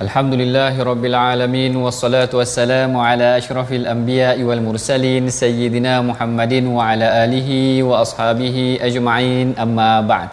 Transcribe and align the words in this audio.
الحمد 0.00 0.34
لله 0.34 0.74
رب 0.82 1.04
العالمين 1.04 1.76
والصلاة 1.76 2.32
والسلام 2.34 2.90
على 2.96 3.38
أشرف 3.38 3.72
الأنبياء 3.72 4.42
والمرسلين 4.42 5.30
سيدنا 5.30 6.02
محمد 6.02 6.54
وعلى 6.66 7.06
آله 7.24 7.50
وأصحابه 7.86 8.56
أجمعين 8.82 9.54
أما 9.54 10.00
بعد 10.02 10.28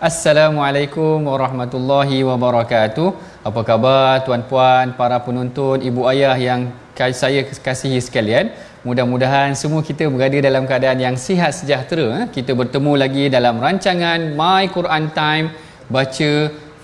Assalamualaikum 0.00 1.28
warahmatullahi 1.28 2.24
wabarakatuh. 2.24 3.12
Apa 3.44 3.60
khabar 3.68 4.24
tuan-puan, 4.24 4.96
para 4.96 5.20
penonton, 5.20 5.76
ibu 5.84 6.08
ayah 6.08 6.32
yang 6.40 6.72
saya 6.95 7.43
kasihi 7.43 7.99
sekalian? 7.99 8.55
Mudah-mudahan 8.87 9.51
semua 9.57 9.81
kita 9.83 10.07
berada 10.07 10.37
dalam 10.39 10.63
keadaan 10.69 10.99
yang 11.01 11.15
sihat 11.19 11.51
sejahtera. 11.51 12.05
Eh? 12.21 12.25
Kita 12.35 12.51
bertemu 12.55 12.91
lagi 13.03 13.23
dalam 13.27 13.59
rancangan 13.59 14.37
My 14.39 14.69
Quran 14.71 15.11
Time 15.11 15.47
baca, 15.91 16.31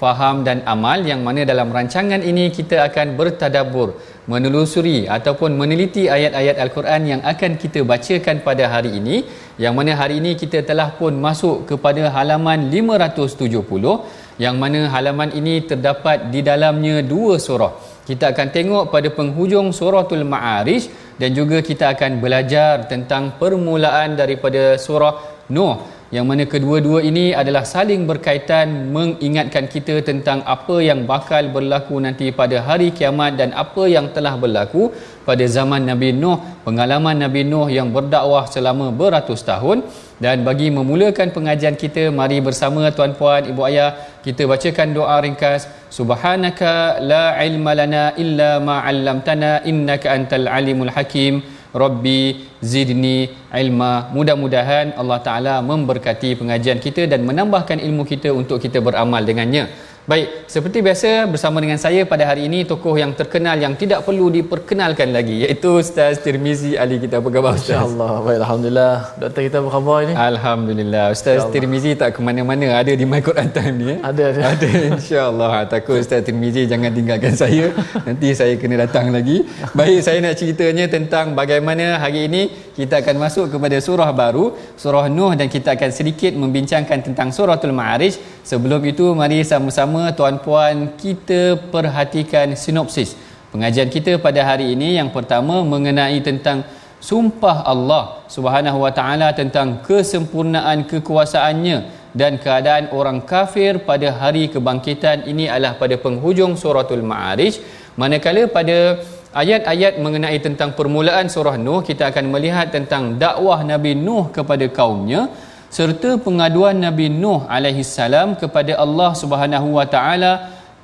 faham 0.01 0.41
dan 0.47 0.65
amal 0.73 0.99
yang 1.05 1.21
mana 1.21 1.45
dalam 1.45 1.69
rancangan 1.69 2.21
ini 2.25 2.49
kita 2.57 2.77
akan 2.89 3.13
bertadabur, 3.19 3.89
menelusuri 4.25 5.05
ataupun 5.17 5.53
meneliti 5.61 6.09
ayat-ayat 6.15 6.57
Al-Quran 6.63 7.01
yang 7.11 7.21
akan 7.31 7.51
kita 7.61 7.85
bacakan 7.91 8.41
pada 8.47 8.65
hari 8.73 8.97
ini 8.97 9.17
yang 9.61 9.77
mana 9.77 9.93
hari 9.93 10.17
ini 10.21 10.33
kita 10.41 10.65
telah 10.65 10.89
pun 10.99 11.13
masuk 11.27 11.69
kepada 11.69 12.09
halaman 12.17 12.73
570 12.73 14.41
yang 14.41 14.57
mana 14.57 14.89
halaman 14.89 15.29
ini 15.37 15.61
terdapat 15.69 16.33
di 16.33 16.41
dalamnya 16.41 17.05
dua 17.05 17.37
surah. 17.37 17.90
Kita 18.11 18.35
akan 18.35 18.47
tengok 18.51 18.83
pada 18.91 19.07
penghujung 19.07 19.71
suratul 19.71 20.27
Ma'arij 20.27 21.15
dan 21.15 21.31
juga 21.31 21.63
kita 21.63 21.95
akan 21.95 22.19
belajar 22.19 22.83
tentang 22.91 23.39
permulaan 23.39 24.19
daripada 24.19 24.75
surah 24.75 25.47
Nuh 25.47 25.79
yang 26.15 26.27
mana 26.27 26.43
kedua-dua 26.43 26.99
ini 27.07 27.31
adalah 27.41 27.63
saling 27.63 28.03
berkaitan 28.03 28.91
mengingatkan 28.95 29.65
kita 29.73 30.03
tentang 30.03 30.43
apa 30.43 30.83
yang 30.83 31.07
bakal 31.07 31.39
berlaku 31.55 31.95
nanti 32.03 32.35
pada 32.39 32.59
hari 32.67 32.91
kiamat 32.91 33.39
dan 33.39 33.55
apa 33.55 33.87
yang 33.87 34.11
telah 34.15 34.35
berlaku 34.35 34.91
pada 35.23 35.45
zaman 35.47 35.87
Nabi 35.87 36.11
Nuh, 36.11 36.35
pengalaman 36.67 37.15
Nabi 37.15 37.47
Nuh 37.47 37.71
yang 37.71 37.95
berdakwah 37.95 38.43
selama 38.43 38.91
beratus 38.91 39.39
tahun. 39.47 39.87
Dan 40.21 40.43
bagi 40.43 40.67
memulakan 40.67 41.31
pengajian 41.31 41.79
kita 41.79 42.03
mari 42.19 42.43
bersama 42.43 42.91
tuan-puan, 42.91 43.47
ibu 43.47 43.63
ayah 43.69 43.95
kita 44.19 44.43
bacakan 44.51 44.91
doa 44.91 45.15
ringkas. 45.23 45.65
Subhanaka 45.87 46.99
la 46.99 47.39
ilma 47.47 47.71
lana 47.71 48.03
illa 48.19 48.59
ma 48.59 48.83
'allamtana 48.83 49.63
innaka 49.63 50.11
antal 50.11 50.45
alimul 50.51 50.91
hakim 50.91 51.39
Rabbi 51.71 52.47
zidni 52.59 53.31
ilma. 53.55 54.11
Mudah-mudahan 54.11 54.93
Allah 54.99 55.19
Taala 55.23 55.55
memberkati 55.63 56.35
pengajian 56.35 56.83
kita 56.83 57.07
dan 57.07 57.23
menambahkan 57.23 57.79
ilmu 57.79 58.03
kita 58.03 58.29
untuk 58.35 58.59
kita 58.59 58.83
beramal 58.83 59.23
dengannya. 59.23 59.67
Baik, 60.01 60.49
seperti 60.49 60.81
biasa 60.81 61.29
bersama 61.29 61.61
dengan 61.61 61.77
saya 61.77 62.01
pada 62.09 62.25
hari 62.25 62.49
ini 62.49 62.65
tokoh 62.65 62.97
yang 62.97 63.13
terkenal 63.13 63.53
yang 63.53 63.77
tidak 63.77 64.01
perlu 64.01 64.33
diperkenalkan 64.33 65.13
lagi 65.13 65.45
iaitu 65.45 65.77
Ustaz 65.77 66.17
Tirmizi 66.25 66.73
Ali 66.73 66.97
kita. 66.97 67.21
Apa 67.21 67.29
khabar 67.29 67.53
Ustaz? 67.53 67.77
Insya-Allah. 67.77 68.13
Baik, 68.25 68.37
alhamdulillah. 68.41 68.95
Doktor 69.21 69.41
kita 69.45 69.57
apa 69.61 69.69
khabar 69.69 69.97
ini? 70.01 70.13
Alhamdulillah. 70.17 71.05
Ustaz 71.13 71.45
Tirmizi 71.53 71.93
tak 71.93 72.17
ke 72.17 72.19
mana-mana, 72.25 72.81
ada 72.81 72.89
di 72.89 73.05
My 73.05 73.21
Quran 73.21 73.53
Time 73.53 73.75
ni. 73.77 73.85
Eh? 73.93 73.97
Ada, 74.01 74.23
ada. 74.33 74.41
Ada 74.57 74.69
insya-Allah. 74.97 75.51
Takut 75.69 76.01
Ustaz 76.01 76.25
Tirmizi 76.25 76.65
jangan 76.65 76.89
tinggalkan 76.97 77.37
saya. 77.37 77.69
Nanti 78.01 78.33
saya 78.33 78.57
kena 78.57 78.81
datang 78.89 79.13
lagi. 79.13 79.45
Baik, 79.77 80.01
saya 80.01 80.17
nak 80.25 80.33
ceritanya 80.33 80.89
tentang 80.89 81.37
bagaimana 81.37 82.01
hari 82.01 82.25
ini 82.25 82.49
kita 82.73 83.05
akan 83.05 83.21
masuk 83.21 83.53
kepada 83.53 83.77
surah 83.77 84.09
baru, 84.09 84.57
surah 84.81 85.05
Nuh 85.13 85.37
dan 85.37 85.45
kita 85.45 85.77
akan 85.77 85.93
sedikit 85.93 86.33
membincangkan 86.33 87.05
tentang 87.05 87.29
suratul 87.29 87.69
Ma'arij. 87.69 88.17
Sebelum 88.41 88.81
itu, 88.89 89.13
mari 89.13 89.45
sama-sama 89.45 89.90
tuan-puan 90.15 90.95
kita 90.95 91.59
perhatikan 91.73 92.55
sinopsis 92.55 93.17
pengajian 93.51 93.91
kita 93.91 94.17
pada 94.17 94.41
hari 94.47 94.73
ini. 94.73 94.97
Yang 94.97 95.11
pertama 95.17 95.61
mengenai 95.61 96.17
tentang 96.23 96.63
sumpah 97.03 97.67
Allah 97.67 98.23
Subhanahu 98.31 98.79
wa 98.85 98.91
taala 98.95 99.35
tentang 99.35 99.83
kesempurnaan 99.83 100.87
kekuasaannya 100.87 101.77
dan 102.15 102.39
keadaan 102.43 102.91
orang 102.95 103.19
kafir 103.27 103.83
pada 103.83 104.15
hari 104.15 104.47
kebangkitan. 104.53 105.27
Ini 105.27 105.51
adalah 105.51 105.75
pada 105.81 105.95
penghujung 105.99 106.55
suratul 106.55 107.03
Ma'arij. 107.03 107.59
Manakala 107.99 108.47
pada 108.47 109.03
ayat-ayat 109.35 109.99
mengenai 109.99 110.39
tentang 110.39 110.75
permulaan 110.75 111.27
surah 111.27 111.55
Nuh 111.55 111.83
kita 111.83 112.11
akan 112.11 112.25
melihat 112.31 112.71
tentang 112.71 113.15
dakwah 113.19 113.59
Nabi 113.63 113.95
Nuh 113.95 114.31
kepada 114.31 114.63
kaumnya 114.71 115.27
serta 115.75 116.19
pengaduan 116.25 116.75
Nabi 116.85 117.05
Nuh 117.21 117.41
alaihi 117.55 117.87
salam 117.97 118.35
kepada 118.41 118.75
Allah 118.83 119.11
Subhanahu 119.21 119.79
wa 119.79 119.85
taala 119.93 120.33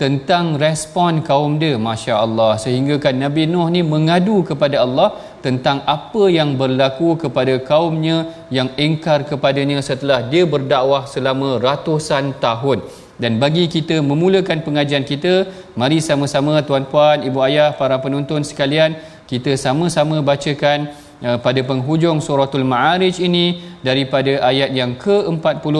tentang 0.01 0.45
respon 0.63 1.19
kaum 1.29 1.59
dia 1.61 1.75
masya-Allah. 1.87 2.51
Sehingga 2.63 2.95
kan 3.03 3.15
Nabi 3.25 3.43
Nuh 3.53 3.67
ni 3.75 3.81
mengadu 3.93 4.37
kepada 4.49 4.77
Allah 4.85 5.09
tentang 5.45 5.83
apa 5.95 6.23
yang 6.37 6.55
berlaku 6.61 7.09
kepada 7.23 7.59
kaumnya 7.69 8.17
yang 8.57 8.69
ingkar 8.85 9.19
kepadanya 9.31 9.83
setelah 9.89 10.19
dia 10.31 10.45
berdakwah 10.53 11.03
selama 11.13 11.49
ratusan 11.67 12.39
tahun. 12.45 12.79
Dan 13.17 13.41
bagi 13.43 13.65
kita 13.75 13.97
memulakan 14.09 14.61
pengajian 14.61 15.03
kita 15.11 15.49
mari 15.73 15.99
sama-sama 16.07 16.61
tuan-puan 16.67 17.25
ibu 17.27 17.41
ayah 17.47 17.69
para 17.79 17.97
penonton 17.97 18.45
sekalian 18.49 18.93
kita 19.31 19.57
sama-sama 19.57 20.21
bacakan 20.21 20.93
pada 21.17 21.61
penghujung 21.69 22.17
suratul 22.21 22.65
ma'arij 22.71 23.15
ini 23.27 23.45
daripada 23.87 24.33
ayat 24.49 24.69
yang 24.79 24.91
ke-40 25.03 25.75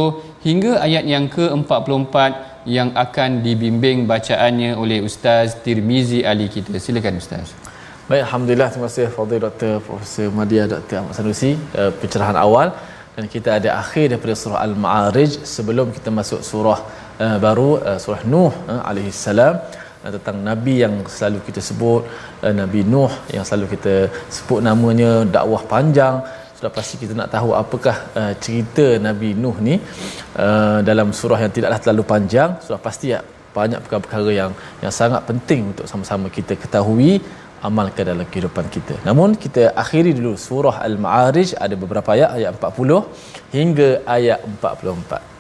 hingga 0.48 0.72
ayat 0.88 1.06
yang 1.14 1.26
ke-44 1.36 2.16
yang 2.78 2.90
akan 3.04 3.30
dibimbing 3.46 4.00
bacaannya 4.12 4.72
oleh 4.84 5.00
Ustaz 5.10 5.56
Tirmizi 5.64 6.20
Ali 6.32 6.48
kita. 6.56 6.76
Silakan 6.86 7.22
Ustaz. 7.24 7.54
Baik, 8.10 8.22
alhamdulillah 8.28 8.70
terima 8.72 8.88
kasih 8.90 9.08
Fadil 9.16 9.42
Dr. 9.46 9.72
Profesor 9.88 10.28
Madia 10.38 10.64
Dr. 10.74 10.96
Ahmad 11.00 11.16
Sanusi 11.18 11.52
uh, 11.80 11.92
pencerahan 12.00 12.38
awal 12.46 12.68
dan 13.16 13.26
kita 13.34 13.50
ada 13.60 13.70
akhir 13.84 14.06
daripada 14.12 14.36
surah 14.42 14.60
Al-Ma'arij 14.68 15.32
sebelum 15.56 15.92
kita 15.96 16.10
masuk 16.20 16.40
surah 16.50 16.80
uh, 17.24 17.38
baru 17.46 17.72
surah 18.04 18.22
Nuh 18.32 18.54
uh, 18.72 18.82
alaihi 18.90 19.12
salam 19.26 19.60
tentang 20.16 20.38
nabi 20.50 20.74
yang 20.84 20.96
selalu 21.18 21.40
kita 21.48 21.62
sebut 21.70 22.02
uh, 22.46 22.54
Nabi 22.62 22.82
Nuh 22.94 23.14
yang 23.36 23.46
selalu 23.48 23.68
kita 23.76 23.96
sebut 24.38 24.60
namanya 24.70 25.12
dakwah 25.36 25.64
panjang 25.74 26.16
sudah 26.58 26.72
pasti 26.78 26.96
kita 27.02 27.14
nak 27.20 27.30
tahu 27.36 27.50
apakah 27.64 27.96
uh, 28.20 28.34
cerita 28.44 28.86
Nabi 29.08 29.30
Nuh 29.42 29.58
ni 29.68 29.76
uh, 30.46 30.80
dalam 30.90 31.10
surah 31.20 31.40
yang 31.44 31.54
tidaklah 31.56 31.80
terlalu 31.84 32.04
panjang 32.14 32.50
sudah 32.66 32.80
pasti 32.88 33.14
ya, 33.14 33.22
banyak 33.58 33.80
perkara-perkara 33.84 34.32
yang 34.42 34.52
yang 34.84 34.94
sangat 35.00 35.22
penting 35.30 35.62
untuk 35.72 35.86
sama-sama 35.92 36.28
kita 36.38 36.54
ketahui 36.64 37.22
amalkan 37.68 38.06
dalam 38.12 38.26
kehidupan 38.32 38.66
kita. 38.76 38.96
Namun 39.08 39.30
kita 39.44 39.64
akhiri 39.84 40.12
dulu 40.18 40.34
surah 40.48 40.76
Al-Ma'arij 40.88 41.58
ada 41.66 41.76
beberapa 41.84 42.10
ayat 42.16 42.30
ayat 42.38 42.52
40 42.58 43.02
hingga 43.58 43.90
ayat 44.18 44.40
44. 44.46 45.37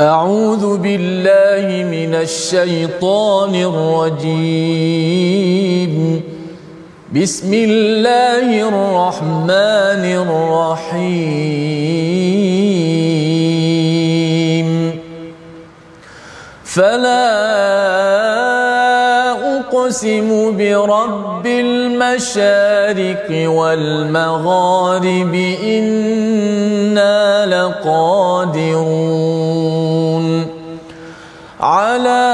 أعوذ 0.00 0.78
بالله 0.78 1.84
من 1.84 2.14
الشيطان 2.14 3.54
الرجيم. 3.54 4.72
بسم 7.12 7.54
الله 7.54 8.68
الرحمن 8.68 10.04
الرحيم. 10.24 11.52
فلا 16.64 18.11
أقسم 19.82 20.56
برب 20.56 21.46
المشارق 21.46 23.28
والمغارب 23.50 25.34
إنا 25.64 27.46
لقادرون 27.46 28.66
على 31.60 32.32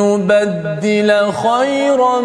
نبدل 0.00 1.10
خيرا 1.32 2.20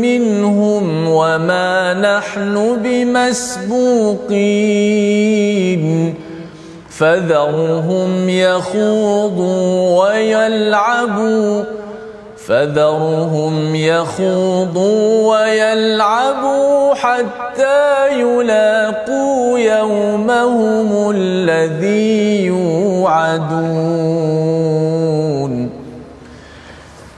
منهم 0.00 1.08
وما 1.08 1.94
نحن 1.94 2.76
بمسبوقين 2.84 4.20
فذرهم 7.00 8.28
يخوضوا 8.28 10.04
ويلعبوا 10.04 11.64
فذرهم 12.46 13.74
يخوضوا 13.74 15.38
ويلعبوا 15.38 16.94
حتى 16.94 18.08
يلاقوا 18.20 19.58
يومهم 19.58 21.10
الذي 21.10 22.44
يوعدون. 22.44 24.20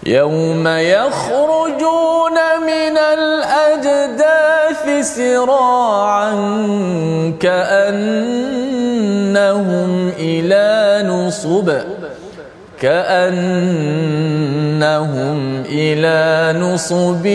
يوم 0.07 0.69
يخرجون 0.69 2.37
من 2.67 2.99
الأجداث 2.99 4.85
سراعا 5.17 6.33
كأنهم 9.33 10.13
إلى 10.19 11.09
نصب 11.09 11.73
كأنهم 12.81 13.73
إلى 15.69 16.59
نصب 16.61 17.27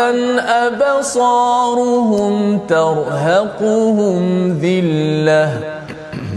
أبصارهم 0.66 2.34
ترهقهم 2.68 4.48
ذلة 4.62 5.79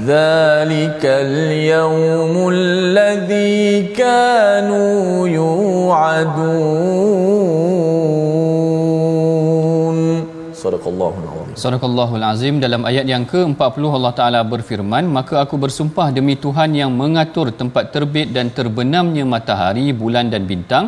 ذلك 0.06 1.02
اليوم 1.04 2.34
الذي 2.56 3.82
كانوا 4.02 5.28
يوعدون 5.28 6.78
صدق 10.54 10.84
الله 10.92 11.14
العظيم 11.22 11.38
Sadaqallahul 11.58 12.22
Azim 12.22 12.62
dalam 12.62 12.86
ayat 12.86 13.02
yang 13.12 13.26
ke-40 13.26 13.82
Allah 13.98 14.12
Taala 14.18 14.40
berfirman 14.46 15.04
maka 15.16 15.42
aku 15.42 15.58
bersumpah 15.64 16.14
demi 16.14 16.34
Tuhan 16.44 16.70
yang 16.80 16.94
mengatur 16.94 17.50
tempat 17.50 17.90
terbit 17.94 18.30
dan 18.36 18.54
terbenamnya 18.54 19.26
matahari 19.26 19.90
bulan 19.90 20.30
dan 20.30 20.46
bintang 20.46 20.86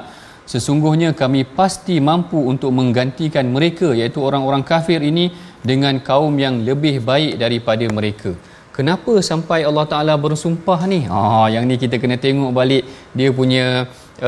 sesungguhnya 0.53 1.11
kami 1.23 1.43
pasti 1.59 1.99
mampu 1.99 2.39
untuk 2.53 2.71
menggantikan 2.79 3.51
mereka 3.57 3.91
iaitu 3.99 4.23
orang-orang 4.29 4.63
kafir 4.71 5.03
ini 5.11 5.27
dengan 5.71 5.99
kaum 6.09 6.39
yang 6.45 6.63
lebih 6.69 7.03
baik 7.11 7.35
daripada 7.43 7.87
mereka 7.99 8.31
kenapa 8.78 9.14
sampai 9.30 9.60
Allah 9.70 9.86
Taala 9.92 10.14
bersumpah 10.26 10.80
ni? 10.94 11.00
Ah 11.20 11.48
yang 11.54 11.64
ni 11.70 11.76
kita 11.84 11.96
kena 12.04 12.18
tengok 12.26 12.52
balik 12.60 12.84
dia 13.18 13.30
punya 13.40 13.66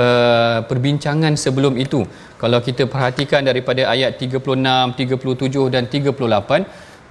uh, 0.02 0.58
perbincangan 0.70 1.34
sebelum 1.44 1.76
itu. 1.86 2.02
Kalau 2.42 2.60
kita 2.68 2.84
perhatikan 2.94 3.42
daripada 3.50 3.82
ayat 3.94 4.12
36 4.22 4.40
37 5.02 5.74
dan 5.74 5.84
38 5.90 6.64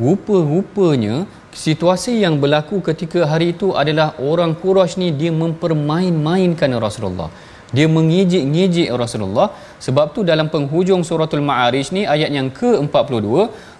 rupa-rupanya 0.04 1.24
situasi 1.66 2.12
yang 2.24 2.36
berlaku 2.42 2.78
ketika 2.88 3.20
hari 3.30 3.46
itu 3.56 3.68
adalah 3.82 4.08
orang 4.30 4.52
Quraisy 4.62 5.00
ni 5.02 5.08
dia 5.20 5.32
mempermain-mainkan 5.42 6.72
Rasulullah. 6.86 7.28
Dia 7.76 7.86
mengejek-ngejek 7.96 8.88
Rasulullah 9.02 9.48
sebab 9.84 10.06
tu 10.16 10.20
dalam 10.30 10.48
penghujung 10.54 11.02
suratul 11.08 11.44
ma'arij 11.48 11.86
ni 11.96 12.02
ayat 12.14 12.30
yang 12.38 12.48
ke-42 12.58 13.28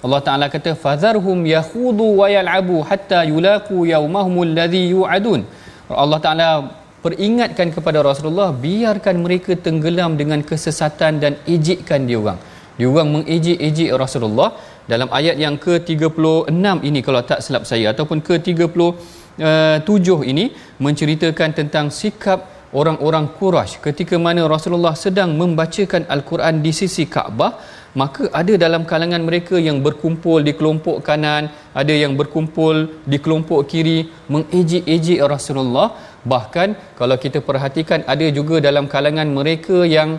Allah 0.07 0.21
Taala 0.27 0.47
kata 0.55 0.73
fadharhum 0.85 1.39
yakhudu 1.57 2.07
wa 2.21 2.27
yal'abu 2.37 2.77
hatta 2.89 3.21
yulaqu 3.33 3.77
yaumahum 3.93 4.37
alladhi 4.47 4.83
yu'adun. 4.95 5.41
Allah 6.05 6.21
Taala 6.27 6.49
peringatkan 7.05 7.69
kepada 7.77 7.99
Rasulullah 8.09 8.49
biarkan 8.67 9.17
mereka 9.25 9.53
tenggelam 9.67 10.15
dengan 10.21 10.41
kesesatan 10.51 11.13
dan 11.23 11.33
ejekkan 11.55 12.07
dia 12.09 12.19
orang. 12.23 12.39
Dia 12.79 12.87
orang 12.93 13.09
mengejek-ejek 13.15 13.91
Rasulullah. 14.03 14.51
Dalam 14.93 15.09
ayat 15.19 15.37
yang 15.45 15.57
ke-36 15.65 16.53
ini 16.89 17.01
kalau 17.07 17.21
tak 17.31 17.43
silap 17.45 17.65
saya 17.71 17.87
ataupun 17.91 18.19
ke-37 18.27 20.09
ini 20.33 20.45
menceritakan 20.79 21.51
tentang 21.59 21.91
sikap 21.91 22.56
orang-orang 22.81 23.27
Quraisy 23.39 23.81
ketika 23.87 24.17
mana 24.27 24.43
Rasulullah 24.55 24.95
sedang 25.05 25.31
membacakan 25.41 26.05
al-Quran 26.15 26.55
di 26.65 26.73
sisi 26.81 27.05
Kaabah 27.15 27.53
maka 28.01 28.25
ada 28.41 28.55
dalam 28.65 28.83
kalangan 28.91 29.23
mereka 29.29 29.57
yang 29.67 29.79
berkumpul 29.87 30.39
di 30.47 30.53
kelompok 30.59 30.97
kanan 31.09 31.45
ada 31.83 31.95
yang 32.03 32.13
berkumpul 32.21 32.77
di 33.13 33.19
kelompok 33.25 33.61
kiri 33.73 33.99
mengejek-ejek 34.33 35.21
Rasulullah. 35.35 35.89
Bahkan 36.33 36.69
kalau 37.01 37.17
kita 37.25 37.41
perhatikan 37.49 38.01
ada 38.15 38.27
juga 38.39 38.57
dalam 38.69 38.85
kalangan 38.95 39.29
mereka 39.39 39.79
yang 39.97 40.11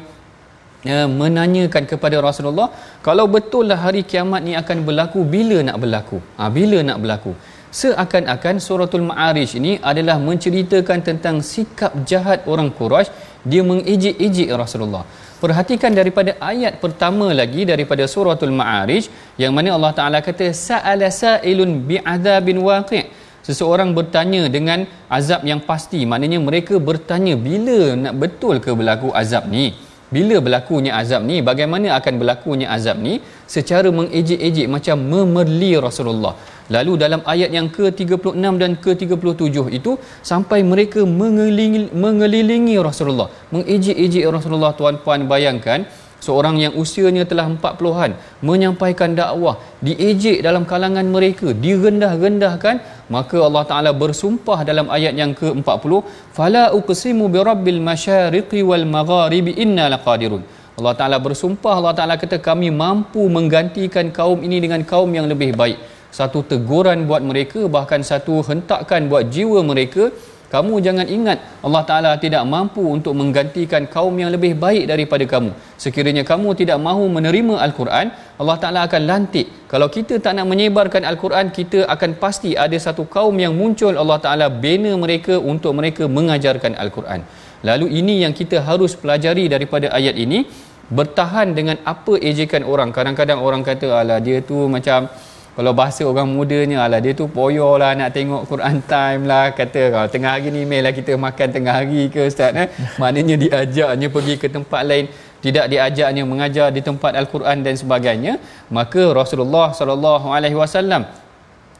uh, 0.94 1.07
menanyakan 1.19 1.86
kepada 1.92 2.18
Rasulullah 2.27 2.69
kalau 3.07 3.25
betul 3.36 3.69
lah 3.71 3.80
hari 3.86 4.01
kiamat 4.12 4.42
ni 4.48 4.56
akan 4.62 4.81
berlaku 4.88 5.21
bila 5.36 5.60
nak 5.68 5.77
berlaku? 5.83 6.18
Ha, 6.39 6.50
bila 6.57 6.80
nak 6.89 6.98
berlaku 7.03 7.33
seakan-akan 7.72 8.56
suratul 8.63 9.06
ma'arij 9.10 9.60
ini 9.60 9.74
adalah 9.91 10.18
menceritakan 10.20 11.00
tentang 11.08 11.44
sikap 11.44 11.91
jahat 12.10 12.48
orang 12.51 12.70
Quraisy. 12.72 13.12
Dia 13.48 13.62
mengejek-ejek 13.63 14.50
Rasulullah. 14.63 15.03
Perhatikan 15.38 15.94
daripada 15.94 16.34
ayat 16.41 16.82
pertama 16.84 17.30
lagi 17.39 17.62
daripada 17.72 18.03
suratul 18.10 18.53
ma'arij 18.60 19.06
yang 19.38 19.53
mana 19.53 19.77
Allah 19.77 19.94
Taala 19.94 20.20
kata 20.25 20.50
sa'ala 20.50 21.08
sa'ilun 21.13 21.86
bi'adzabin 21.89 22.58
waqi' 22.58 23.06
seseorang 23.46 23.94
bertanya 23.98 24.50
dengan 24.56 24.89
azab 25.18 25.46
yang 25.50 25.62
pasti 25.70 26.00
maknanya 26.10 26.39
mereka 26.48 26.82
bertanya 26.89 27.38
bila 27.38 27.94
nak 28.03 28.15
betul 28.24 28.58
ke 28.65 28.74
berlaku 28.74 29.13
azab 29.22 29.46
ni? 29.46 29.77
Bila 30.15 30.39
berlakunya 30.46 30.91
azab 30.96 31.22
ni? 31.30 31.38
Bagaimana 31.44 31.88
akan 32.00 32.13
berlakunya 32.20 32.68
azab 32.75 32.98
ni? 33.08 33.20
Secara 33.56 33.91
mengejek-ejek 33.91 34.68
macam 34.75 34.98
memerli 35.13 35.72
Rasulullah 35.88 36.34
lalu 36.75 36.93
dalam 37.03 37.21
ayat 37.33 37.50
yang 37.57 37.67
ke-36 37.75 38.53
dan 38.62 38.71
ke-37 38.83 39.55
itu 39.79 39.91
sampai 40.31 40.59
mereka 40.71 41.01
mengelilingi, 41.21 41.81
mengelilingi 42.03 42.75
Rasulullah. 42.88 43.29
Mengejek-ejek 43.55 44.25
Rasulullah 44.36 44.71
tuan-puan 44.79 45.24
bayangkan 45.31 45.88
seorang 46.25 46.55
yang 46.63 46.74
usianya 46.81 47.24
telah 47.31 47.45
40-an 47.53 48.12
menyampaikan 48.50 49.12
dakwah 49.19 49.55
diejek 49.86 50.38
dalam 50.47 50.63
kalangan 50.71 51.07
mereka 51.15 51.47
direndah-rendahkan 51.65 52.75
maka 53.15 53.38
Allah 53.47 53.63
Taala 53.69 53.91
bersumpah 54.03 54.59
dalam 54.69 54.88
ayat 54.97 55.13
yang 55.21 55.31
ke-40 55.39 55.91
fala 56.38 56.63
uqsimu 56.79 57.25
birabbil 57.36 57.81
masyariqi 57.89 58.62
wal 58.69 58.86
magharibi 58.95 59.53
inna 59.65 59.88
laqadirun. 59.93 60.43
Allah 60.77 60.93
Taala 61.00 61.17
bersumpah 61.27 61.75
Allah 61.79 61.93
Taala 61.97 62.15
kata 62.24 62.38
kami 62.50 62.69
mampu 62.81 63.21
menggantikan 63.38 64.09
kaum 64.17 64.41
ini 64.47 64.57
dengan 64.65 64.81
kaum 64.91 65.09
yang 65.17 65.25
lebih 65.31 65.51
baik 65.62 65.77
satu 66.12 66.42
teguran 66.52 67.06
buat 67.10 67.22
mereka 67.22 67.68
bahkan 67.68 68.02
satu 68.02 68.42
hentakan 68.48 69.12
buat 69.12 69.28
jiwa 69.36 69.60
mereka 69.62 70.12
kamu 70.48 70.80
jangan 70.80 71.08
ingat 71.12 71.38
Allah 71.60 71.84
Ta'ala 71.84 72.12
tidak 72.24 72.44
mampu 72.48 72.80
untuk 72.80 73.12
menggantikan 73.20 73.84
kaum 73.96 74.16
yang 74.16 74.32
lebih 74.32 74.56
baik 74.56 74.88
daripada 74.88 75.28
kamu. 75.28 75.52
Sekiranya 75.76 76.24
kamu 76.24 76.56
tidak 76.56 76.80
mahu 76.80 77.12
menerima 77.12 77.56
Al-Quran, 77.68 78.16
Allah 78.40 78.58
Ta'ala 78.62 78.80
akan 78.88 79.02
lantik. 79.12 79.68
Kalau 79.68 79.92
kita 79.92 80.24
tak 80.24 80.40
nak 80.40 80.48
menyebarkan 80.48 81.04
Al-Quran, 81.04 81.52
kita 81.52 81.84
akan 81.92 82.16
pasti 82.24 82.56
ada 82.56 82.80
satu 82.80 83.04
kaum 83.16 83.36
yang 83.36 83.60
muncul 83.60 83.92
Allah 83.92 84.20
Ta'ala 84.24 84.48
bina 84.48 84.96
mereka 84.96 85.36
untuk 85.36 85.76
mereka 85.76 86.08
mengajarkan 86.08 86.80
Al-Quran. 86.80 87.28
Lalu 87.68 87.88
ini 88.00 88.24
yang 88.24 88.32
kita 88.32 88.64
harus 88.64 88.96
pelajari 88.96 89.52
daripada 89.52 89.92
ayat 89.92 90.16
ini, 90.16 90.48
bertahan 90.88 91.52
dengan 91.52 91.76
apa 91.84 92.16
ejekan 92.24 92.64
orang. 92.64 92.96
Kadang-kadang 92.96 93.44
orang 93.44 93.68
kata, 93.68 94.00
ala 94.00 94.24
dia 94.24 94.40
tu 94.40 94.72
macam 94.72 95.12
kalau 95.58 95.72
bahasa 95.74 96.06
orang 96.06 96.30
mudanya 96.30 96.86
lah 96.86 97.00
dia 97.02 97.18
tu 97.20 97.26
poyo 97.36 97.82
lah 97.82 97.98
nak 98.00 98.14
tengok 98.14 98.46
Quran 98.46 98.78
time 98.92 99.22
lah. 99.26 99.46
Kata 99.60 99.82
kalau 99.94 100.08
tengah 100.14 100.32
hari 100.38 100.54
ni 100.54 100.62
mail 100.70 100.86
lah 100.86 100.94
kita 100.94 101.18
makan 101.18 101.48
tengah 101.56 101.74
hari 101.80 102.02
ke 102.14 102.30
ustaz 102.30 102.54
eh? 102.64 102.68
Maknanya 103.02 103.36
diajaknya 103.44 104.08
pergi 104.16 104.36
ke 104.42 104.48
tempat 104.58 104.86
lain. 104.90 105.10
Tidak 105.46 105.66
diajaknya 105.74 106.24
mengajar 106.30 106.68
di 106.70 106.82
tempat 106.90 107.18
al-Quran 107.22 107.66
dan 107.66 107.74
sebagainya. 107.74 108.38
Maka 108.70 109.10
Rasulullah 109.20 109.74
sallallahu 109.74 110.30
alaihi 110.30 110.58
wasallam 110.62 111.10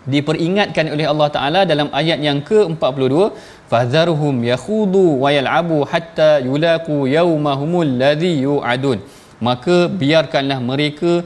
diperingatkan 0.10 0.86
oleh 0.98 1.06
Allah 1.14 1.30
Taala 1.38 1.62
dalam 1.72 1.94
ayat 2.02 2.18
yang 2.28 2.42
ke-42 2.50 3.30
fadharhum 3.70 4.36
yakhudu 4.42 5.22
wa 5.22 5.30
yal'abu 5.38 5.86
hatta 5.92 6.42
yulaqu 6.50 7.06
yaumahumul 7.18 7.94
ladzi 8.02 8.42
yu'adun. 8.42 9.06
Maka 9.38 9.86
biarkanlah 10.02 10.58
mereka 10.72 11.22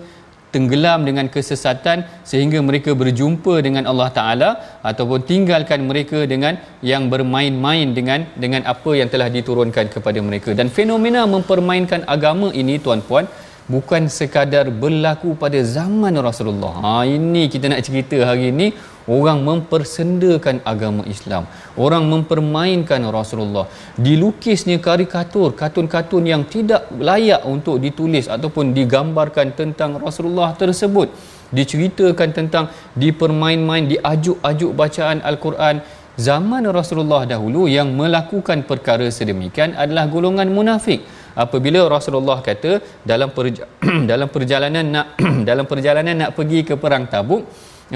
tenggelam 0.53 1.01
dengan 1.09 1.25
kesesatan 1.35 1.97
sehingga 2.31 2.59
mereka 2.69 2.91
berjumpa 3.01 3.53
dengan 3.67 3.83
Allah 3.91 4.09
Taala 4.17 4.49
ataupun 4.89 5.19
tinggalkan 5.31 5.81
mereka 5.89 6.19
dengan 6.33 6.55
yang 6.91 7.05
bermain-main 7.13 7.87
dengan 7.97 8.27
dengan 8.43 8.63
apa 8.73 8.91
yang 8.99 9.09
telah 9.13 9.29
diturunkan 9.37 9.87
kepada 9.95 10.19
mereka 10.27 10.51
dan 10.59 10.69
fenomena 10.79 11.23
mempermainkan 11.35 12.03
agama 12.15 12.49
ini 12.63 12.75
tuan-puan 12.85 13.27
bukan 13.73 14.03
sekadar 14.17 14.65
berlaku 14.83 15.29
pada 15.43 15.59
zaman 15.75 16.13
Rasulullah. 16.27 16.73
Ha 16.83 16.91
ini 17.17 17.43
kita 17.53 17.65
nak 17.71 17.81
cerita 17.87 18.17
hari 18.29 18.45
ini 18.53 18.67
orang 19.07 19.41
mempersendakan 19.41 20.61
agama 20.67 21.01
Islam. 21.07 21.49
Orang 21.77 22.05
mempermainkan 22.11 23.01
Rasulullah. 23.09 23.65
Dilukisnya 23.97 24.77
karikatur, 24.77 25.55
kartun-kartun 25.57 26.25
yang 26.27 26.43
tidak 26.45 26.89
layak 26.97 27.41
untuk 27.47 27.81
ditulis 27.81 28.27
ataupun 28.27 28.75
digambarkan 28.77 29.55
tentang 29.57 29.97
Rasulullah 29.97 30.53
tersebut. 30.53 31.09
Diceritakan 31.51 32.29
tentang 32.31 32.65
dipermain-main, 32.95 33.87
diajuk-ajuk 33.89 34.71
bacaan 34.75 35.19
Al-Quran. 35.23 35.81
Zaman 36.19 36.63
Rasulullah 36.69 37.23
dahulu 37.23 37.71
yang 37.71 37.95
melakukan 37.95 38.67
perkara 38.67 39.07
sedemikian 39.07 39.73
adalah 39.73 40.05
golongan 40.11 40.51
munafik 40.51 41.01
apabila 41.35 41.87
Rasulullah 41.87 42.43
kata 42.43 42.83
dalam 43.11 43.31
perja- 43.31 43.67
dalam 44.11 44.27
perjalanan 44.27 44.85
nak 44.95 45.07
dalam 45.49 45.65
perjalanan 45.71 46.15
nak 46.27 46.31
pergi 46.35 46.67
ke 46.67 46.75
perang 46.75 47.07
Tabuk 47.07 47.47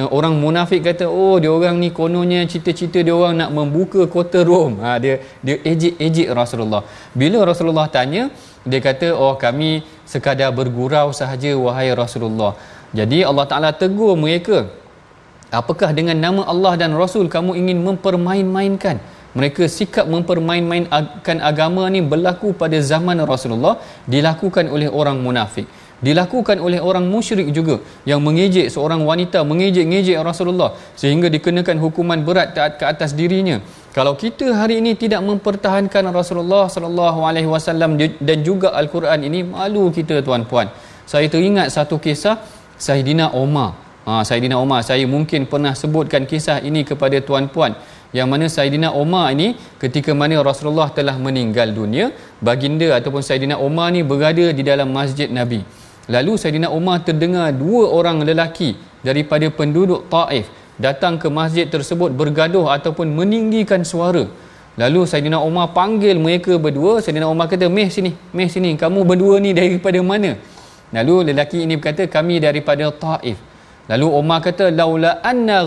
orang 0.03 0.35
munafik 0.43 0.83
kata 0.83 1.07
oh 1.07 1.39
dia 1.39 1.47
orang 1.47 1.79
ni 1.79 1.87
kononnya 1.87 2.43
cita-cita 2.51 2.99
dia 2.99 3.15
orang 3.15 3.35
nak 3.39 3.49
membuka 3.55 4.03
kota 4.11 4.43
Rom 4.43 4.83
ha, 4.83 4.99
dia 4.99 5.23
dia 5.39 5.55
ejek-ejek 5.71 6.27
Rasulullah. 6.35 6.83
Bila 7.15 7.47
Rasulullah 7.47 7.87
tanya 7.87 8.27
dia 8.67 8.79
kata 8.83 9.15
oh 9.15 9.39
kami 9.39 9.87
sekadar 10.03 10.51
bergurau 10.51 11.15
sahaja 11.15 11.55
wahai 11.55 11.95
Rasulullah. 11.95 12.59
Jadi 12.91 13.23
Allah 13.23 13.45
Taala 13.47 13.69
tegur 13.71 14.19
mereka 14.19 14.67
apakah 15.47 15.95
dengan 15.95 16.19
nama 16.19 16.43
Allah 16.43 16.75
dan 16.75 16.91
Rasul 16.91 17.31
kamu 17.31 17.55
ingin 17.55 17.79
mempermain-mainkan? 17.87 18.99
Mereka 19.35 19.67
sikap 19.67 20.07
mempermain-mainkan 20.07 21.43
agama 21.43 21.87
ni 21.91 21.99
berlaku 21.99 22.55
pada 22.55 22.79
zaman 22.79 23.19
Rasulullah 23.23 23.79
dilakukan 24.07 24.67
oleh 24.75 24.87
orang 24.87 25.19
munafik 25.19 25.67
dilakukan 26.05 26.57
oleh 26.65 26.79
orang 26.89 27.05
musyrik 27.13 27.47
juga 27.57 27.75
yang 28.09 28.21
mengejek 28.25 28.67
seorang 28.73 29.01
wanita 29.09 29.41
mengejek-ngejek 29.51 30.17
Rasulullah 30.29 30.69
sehingga 31.01 31.27
dikenakan 31.35 31.81
hukuman 31.83 32.21
berat 32.27 32.53
ke 32.79 32.85
atas 32.93 33.17
dirinya. 33.19 33.57
Kalau 33.97 34.13
kita 34.23 34.47
hari 34.59 34.75
ini 34.83 34.91
tidak 35.03 35.21
mempertahankan 35.29 36.11
Rasulullah 36.19 36.65
sallallahu 36.75 37.19
alaihi 37.29 37.49
wasallam 37.49 37.97
dan 37.97 38.37
juga 38.49 38.69
al-Quran 38.81 39.25
ini 39.27 39.41
malu 39.55 39.89
kita 39.97 40.21
tuan-puan. 40.27 40.69
Saya 41.09 41.25
teringat 41.33 41.73
satu 41.73 41.97
kisah 42.05 42.37
Saidina 42.85 43.33
Omar. 43.43 43.69
Ha 44.05 44.21
Saidina 44.29 44.61
Omar 44.61 44.85
saya 44.85 45.05
mungkin 45.09 45.49
pernah 45.49 45.73
sebutkan 45.81 46.29
kisah 46.29 46.61
ini 46.69 46.83
kepada 46.89 47.17
tuan-puan. 47.27 47.73
Yang 48.17 48.27
mana 48.31 48.45
Saidina 48.55 48.89
Omar 48.93 49.33
ini 49.35 49.47
ketika 49.81 50.11
mana 50.21 50.37
Rasulullah 50.49 50.87
telah 50.97 51.15
meninggal 51.25 51.73
dunia 51.79 52.13
baginda 52.47 52.87
ataupun 52.99 53.23
Saidina 53.25 53.57
Omar 53.67 53.89
ni 53.95 54.05
berada 54.11 54.45
di 54.57 54.61
dalam 54.61 54.91
masjid 54.99 55.31
Nabi 55.39 55.84
lalu 56.09 56.33
Saidina 56.41 56.69
Omar 56.69 57.01
terdengar 57.07 57.49
dua 57.55 57.89
orang 57.89 58.21
lelaki 58.21 58.77
daripada 59.05 59.47
penduduk 59.49 60.05
Taif 60.09 60.49
datang 60.75 61.15
ke 61.21 61.27
masjid 61.31 61.65
tersebut 61.69 62.11
bergaduh 62.11 62.67
ataupun 62.67 63.07
meninggikan 63.19 63.81
suara. 63.87 64.25
Lalu 64.75 65.07
Saidina 65.07 65.39
Omar 65.39 65.71
panggil 65.71 66.19
mereka 66.19 66.59
berdua. 66.59 66.99
Saidina 66.99 67.31
Omar 67.31 67.47
kata 67.47 67.71
meh 67.71 67.87
sini 67.87 68.11
meh 68.35 68.49
sini. 68.51 68.75
Kamu 68.75 69.07
berdua 69.07 69.39
ni 69.39 69.55
daripada 69.55 69.99
mana? 70.03 70.35
Lalu 70.91 71.31
lelaki 71.31 71.63
ini 71.63 71.79
berkata 71.79 72.03
kami 72.11 72.43
daripada 72.43 72.91
Taif. 72.91 73.39
Lalu 73.87 74.07
Umar 74.19 74.43
kata 74.43 74.73
laula 74.73 75.23
anna 75.23 75.63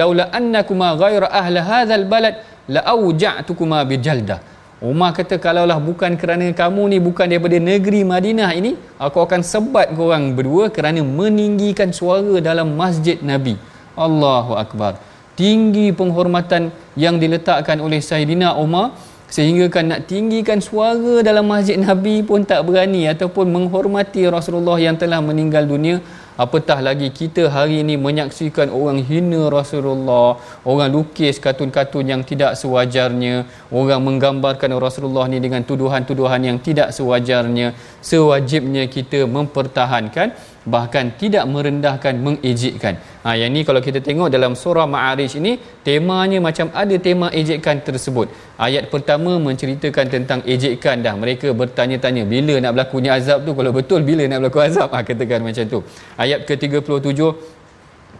laula 0.00 0.28
annakuma 0.28 0.92
ghayra 1.00 1.32
ahli 1.40 1.58
hadzal 1.70 2.04
balad 2.04 2.36
la 2.68 2.84
auja'tukuma 2.84 3.80
bijalda. 3.88 4.42
Umar 4.80 5.12
kata 5.12 5.36
kalaulah 5.36 5.76
bukan 5.76 6.16
kerana 6.16 6.48
kamu 6.56 6.96
ni 6.96 6.98
bukan 7.04 7.28
daripada 7.28 7.60
negeri 7.60 8.00
Madinah 8.00 8.48
ini, 8.56 8.80
aku 8.96 9.20
akan 9.20 9.44
sebat 9.44 9.92
korang 9.92 10.32
berdua 10.32 10.72
kerana 10.72 11.04
meninggikan 11.04 11.92
suara 11.92 12.40
dalam 12.40 12.72
masjid 12.80 13.20
Nabi. 13.20 13.60
Allahu 13.92 14.56
akbar. 14.56 14.96
Tinggi 15.36 15.92
penghormatan 15.92 16.72
yang 16.96 17.20
diletakkan 17.20 17.76
oleh 17.76 18.00
Saidina 18.00 18.56
Umar 18.56 18.96
sehingga 19.28 19.68
kan 19.68 19.84
nak 19.84 20.08
tinggikan 20.08 20.64
suara 20.64 21.20
dalam 21.20 21.44
masjid 21.44 21.76
Nabi 21.76 22.24
pun 22.24 22.40
tak 22.48 22.64
berani 22.64 23.04
ataupun 23.04 23.52
menghormati 23.52 24.24
Rasulullah 24.32 24.80
yang 24.80 24.96
telah 24.96 25.20
meninggal 25.20 25.68
dunia 25.68 26.00
apatah 26.44 26.78
lagi 26.88 27.08
kita 27.20 27.52
hari 27.52 27.84
ini 27.84 27.94
menyaksikan 28.06 28.72
orang 28.72 28.98
hina 29.08 29.52
Rasulullah 29.52 30.40
orang 30.64 30.88
lukis 30.96 31.36
kartun-kartun 31.44 32.08
yang 32.12 32.22
tidak 32.30 32.56
sewajarnya 32.60 33.44
orang 33.68 34.00
menggambarkan 34.08 34.72
Rasulullah 34.86 35.28
ni 35.28 35.38
dengan 35.44 35.60
tuduhan-tuduhan 35.68 36.40
yang 36.48 36.58
tidak 36.66 36.96
sewajarnya. 36.96 37.76
Sewajibnya 38.00 38.88
kita 38.88 39.28
mempertahankan 39.36 40.32
bahkan 40.64 41.12
tidak 41.16 41.44
merendahkan 41.48 42.14
mengejekkan. 42.20 43.00
Ha 43.24 43.36
yang 43.36 43.52
ni 43.52 43.64
kalau 43.68 43.80
kita 43.80 44.00
tengok 44.04 44.28
dalam 44.28 44.52
surah 44.52 44.84
ma'arij 44.84 45.32
ini 45.40 45.52
temanya 45.84 46.38
macam 46.40 46.68
ada 46.72 46.96
tema 47.00 47.32
ejekan 47.32 47.80
tersebut. 47.80 48.28
Ayat 48.60 48.92
pertama 48.92 49.40
menceritakan 49.40 50.06
tentang 50.12 50.40
ejekan 50.44 51.00
dah. 51.00 51.16
Mereka 51.16 51.56
bertanya-tanya 51.56 52.24
bila 52.28 52.60
nak 52.60 52.72
berlakunya 52.76 53.16
azab 53.16 53.44
tu? 53.48 53.52
Kalau 53.56 53.72
betul 53.72 54.00
bila 54.04 54.24
nak 54.28 54.44
berlaku 54.44 54.60
azab? 54.68 54.88
Ha 54.92 55.00
katakan 55.00 55.40
macam 55.40 55.64
tu. 55.64 55.80
Ayat 56.20 56.44
ke-37 56.44 57.20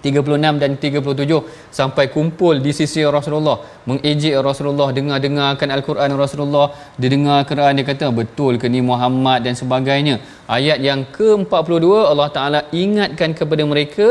36 0.07 0.63
dan 0.63 0.71
37 0.85 1.41
sampai 1.79 2.05
kumpul 2.15 2.55
di 2.65 2.73
sisi 2.79 3.03
Rasulullah 3.17 3.57
mengejek 3.89 4.35
Rasulullah 4.49 4.89
dengar-dengarkan 4.99 5.69
Al-Quran 5.77 6.17
Rasulullah 6.23 6.67
dia 7.01 7.11
dengar 7.15 7.39
Quran 7.51 7.79
dia 7.81 7.87
kata 7.91 8.09
betul 8.21 8.55
ke 8.63 8.69
ni 8.75 8.81
Muhammad? 8.91 9.41
dan 9.45 9.55
sebagainya. 9.61 10.15
Ayat 10.57 10.79
yang 10.89 11.01
ke-42 11.17 11.89
Allah 12.13 12.29
Taala 12.37 12.61
ingatkan 12.83 13.31
kepada 13.39 13.63
mereka 13.73 14.07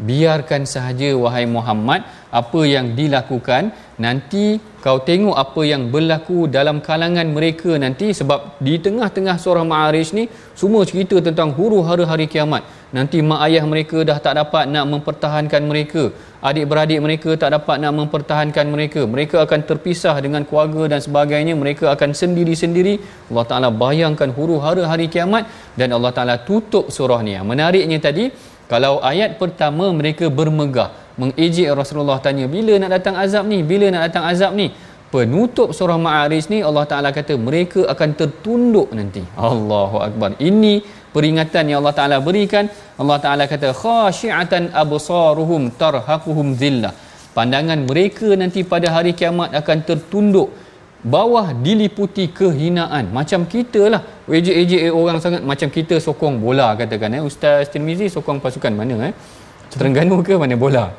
biarkan 0.00 0.62
sahaja 0.64 1.12
wahai 1.22 1.44
Muhammad 1.44 2.02
apa 2.32 2.60
yang 2.64 2.96
dilakukan. 2.98 3.72
Nanti 4.00 4.56
kau 4.82 4.98
tengok 5.08 5.36
apa 5.44 5.62
yang 5.62 5.82
berlaku 5.94 6.48
dalam 6.56 6.80
kalangan 6.86 7.28
mereka 7.36 7.76
nanti. 7.84 8.10
Sebab 8.10 8.58
di 8.66 8.74
tengah-tengah 8.80 9.36
surah 9.44 9.64
Ma'arij 9.72 10.08
ni 10.16 10.24
semua 10.60 10.82
cerita 10.88 11.16
tentang 11.20 11.52
huru 11.58 11.84
hara 11.86 12.04
hari 12.08 12.26
kiamat. 12.26 12.64
Nanti 12.96 13.18
mak 13.28 13.40
ayah 13.46 13.64
mereka 13.72 13.98
dah 14.08 14.18
tak 14.24 14.34
dapat 14.40 14.64
nak 14.72 14.84
mempertahankan 14.92 15.62
mereka. 15.70 16.02
Adik-beradik 16.48 17.00
mereka 17.04 17.30
tak 17.42 17.50
dapat 17.56 17.76
nak 17.82 17.92
mempertahankan 18.00 18.66
mereka. 18.74 19.00
Mereka 19.14 19.36
akan 19.46 19.60
terpisah 19.68 20.16
dengan 20.24 20.42
keluarga 20.48 20.82
dan 20.92 21.00
sebagainya. 21.06 21.54
Mereka 21.62 21.86
akan 21.94 22.10
sendiri-sendiri. 22.12 22.94
Allah 23.30 23.46
Ta'ala 23.50 23.68
bayangkan 23.84 24.28
huru 24.36 24.56
hara 24.64 24.84
hari 24.92 25.06
kiamat. 25.06 25.46
Dan 25.78 25.94
Allah 25.96 26.12
Ta'ala 26.16 26.34
tutup 26.48 26.90
surah 26.96 27.20
ni. 27.24 27.38
Menariknya 27.52 28.00
tadi 28.08 28.26
kalau 28.72 28.94
ayat 29.12 29.30
pertama 29.40 29.86
mereka 29.98 30.26
bermegah 30.38 30.88
mengejek 31.20 31.68
Rasulullah 31.80 32.16
tanya 32.24 32.46
bila 32.54 32.74
nak 32.82 32.90
datang 32.96 33.16
azab 33.24 33.44
ni? 33.52 33.58
Bila 33.70 33.86
nak 33.92 34.02
datang 34.08 34.24
azab 34.32 34.52
ni? 34.60 34.66
Penutup 35.12 35.76
surah 35.76 36.00
Ma'arij 36.04 36.48
ni 36.52 36.58
Allah 36.68 36.84
Taala 36.90 37.08
kata 37.12 37.36
mereka 37.48 37.80
akan 37.92 38.10
tertunduk 38.20 38.88
nanti. 38.98 39.20
Allahu 39.36 39.96
akbar. 40.06 40.40
Ini 40.50 40.80
peringatan 41.12 41.68
yang 41.68 41.78
Allah 41.84 41.96
Taala 41.98 42.16
berikan. 42.28 42.64
Allah 42.96 43.18
Taala 43.24 43.44
kata 43.52 43.76
khasyiatan 43.82 44.72
absaruhum 44.82 45.68
tarhaquhum 45.82 46.56
zillah. 46.62 46.96
Pandangan 47.36 47.80
mereka 47.90 48.28
nanti 48.40 48.64
pada 48.72 48.88
hari 48.96 49.12
kiamat 49.12 49.52
akan 49.60 49.78
tertunduk 49.88 50.48
bawah 51.02 51.50
diliputi 51.50 52.30
kehinaan. 52.30 53.10
Macam 53.10 53.44
kita 53.44 53.82
lah. 53.90 54.02
Ejek-ejek 54.30 54.94
orang 54.94 55.18
sangat 55.18 55.42
macam 55.42 55.68
kita 55.68 55.98
sokong 55.98 56.38
bola 56.38 56.78
katakan 56.78 57.18
eh. 57.18 57.22
Ustaz 57.22 57.68
Tirmizi 57.74 58.06
sokong 58.06 58.38
pasukan 58.38 58.72
mana 58.72 59.10
eh? 59.10 59.14
Terengganu 59.74 60.22
ke 60.22 60.38
mana 60.38 60.54
bola? 60.54 60.94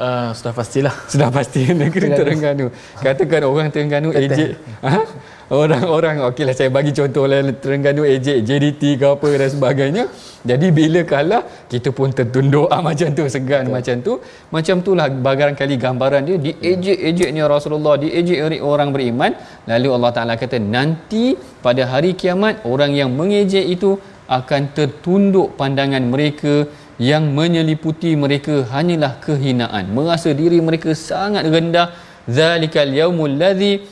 Uh, 0.00 0.32
sudah 0.36 0.52
pastilah. 0.56 0.94
Sudah 1.12 1.28
pasti. 1.32 1.72
Negeri 1.82 2.08
Terengganu. 2.12 2.66
Katakan 3.00 3.40
orang 3.48 3.68
Terengganu 3.72 4.12
ejek 4.12 4.60
ha? 4.84 5.04
Orang-orang 5.50 6.22
okeylah 6.30 6.54
saya 6.54 6.70
bagi 6.70 6.94
contoh 6.94 7.26
lah 7.30 7.42
Terengganu 7.62 8.02
ejek 8.06 8.38
JDT 8.46 8.82
ke 9.02 9.06
apa 9.14 9.28
dan 9.34 9.50
sebagainya. 9.50 10.04
Jadi 10.40 10.66
bila 10.72 11.00
kalah 11.04 11.42
kita 11.68 11.90
pun 11.92 12.08
tertunduk. 12.18 12.66
Ah, 12.72 12.80
macam 12.80 13.10
tu 13.12 13.26
segan 13.26 13.66
Betul. 13.66 13.74
macam 13.76 13.96
tu. 14.06 14.12
Macam 14.54 14.76
itulah 14.80 15.06
barangkali 15.10 15.74
gambaran 15.84 16.22
dia. 16.28 16.36
Diejek-ejeknya 16.46 17.44
Rasulullah 17.50 17.94
diejek 18.00 18.62
orang 18.72 18.94
beriman. 18.94 19.34
Lalu 19.66 19.88
Allah 19.96 20.12
Taala 20.16 20.34
kata 20.40 20.56
nanti 20.62 21.34
pada 21.66 21.82
hari 21.92 22.14
kiamat 22.14 22.64
orang 22.64 22.94
yang 23.00 23.10
mengejek 23.18 23.66
itu 23.66 23.98
akan 24.30 24.70
tertunduk 24.78 25.58
pandangan 25.58 26.04
mereka 26.06 26.70
yang 26.96 27.34
menyeliputi 27.38 28.14
mereka 28.14 28.54
hanyalah 28.72 29.18
kehinaan. 29.24 29.90
Merasa 29.96 30.30
diri 30.40 30.62
mereka 30.62 30.94
sangat 30.94 31.44
rendah. 31.54 31.90
Zalikal 32.30 32.92
yaumul 32.94 33.34
ladzi 33.40 33.82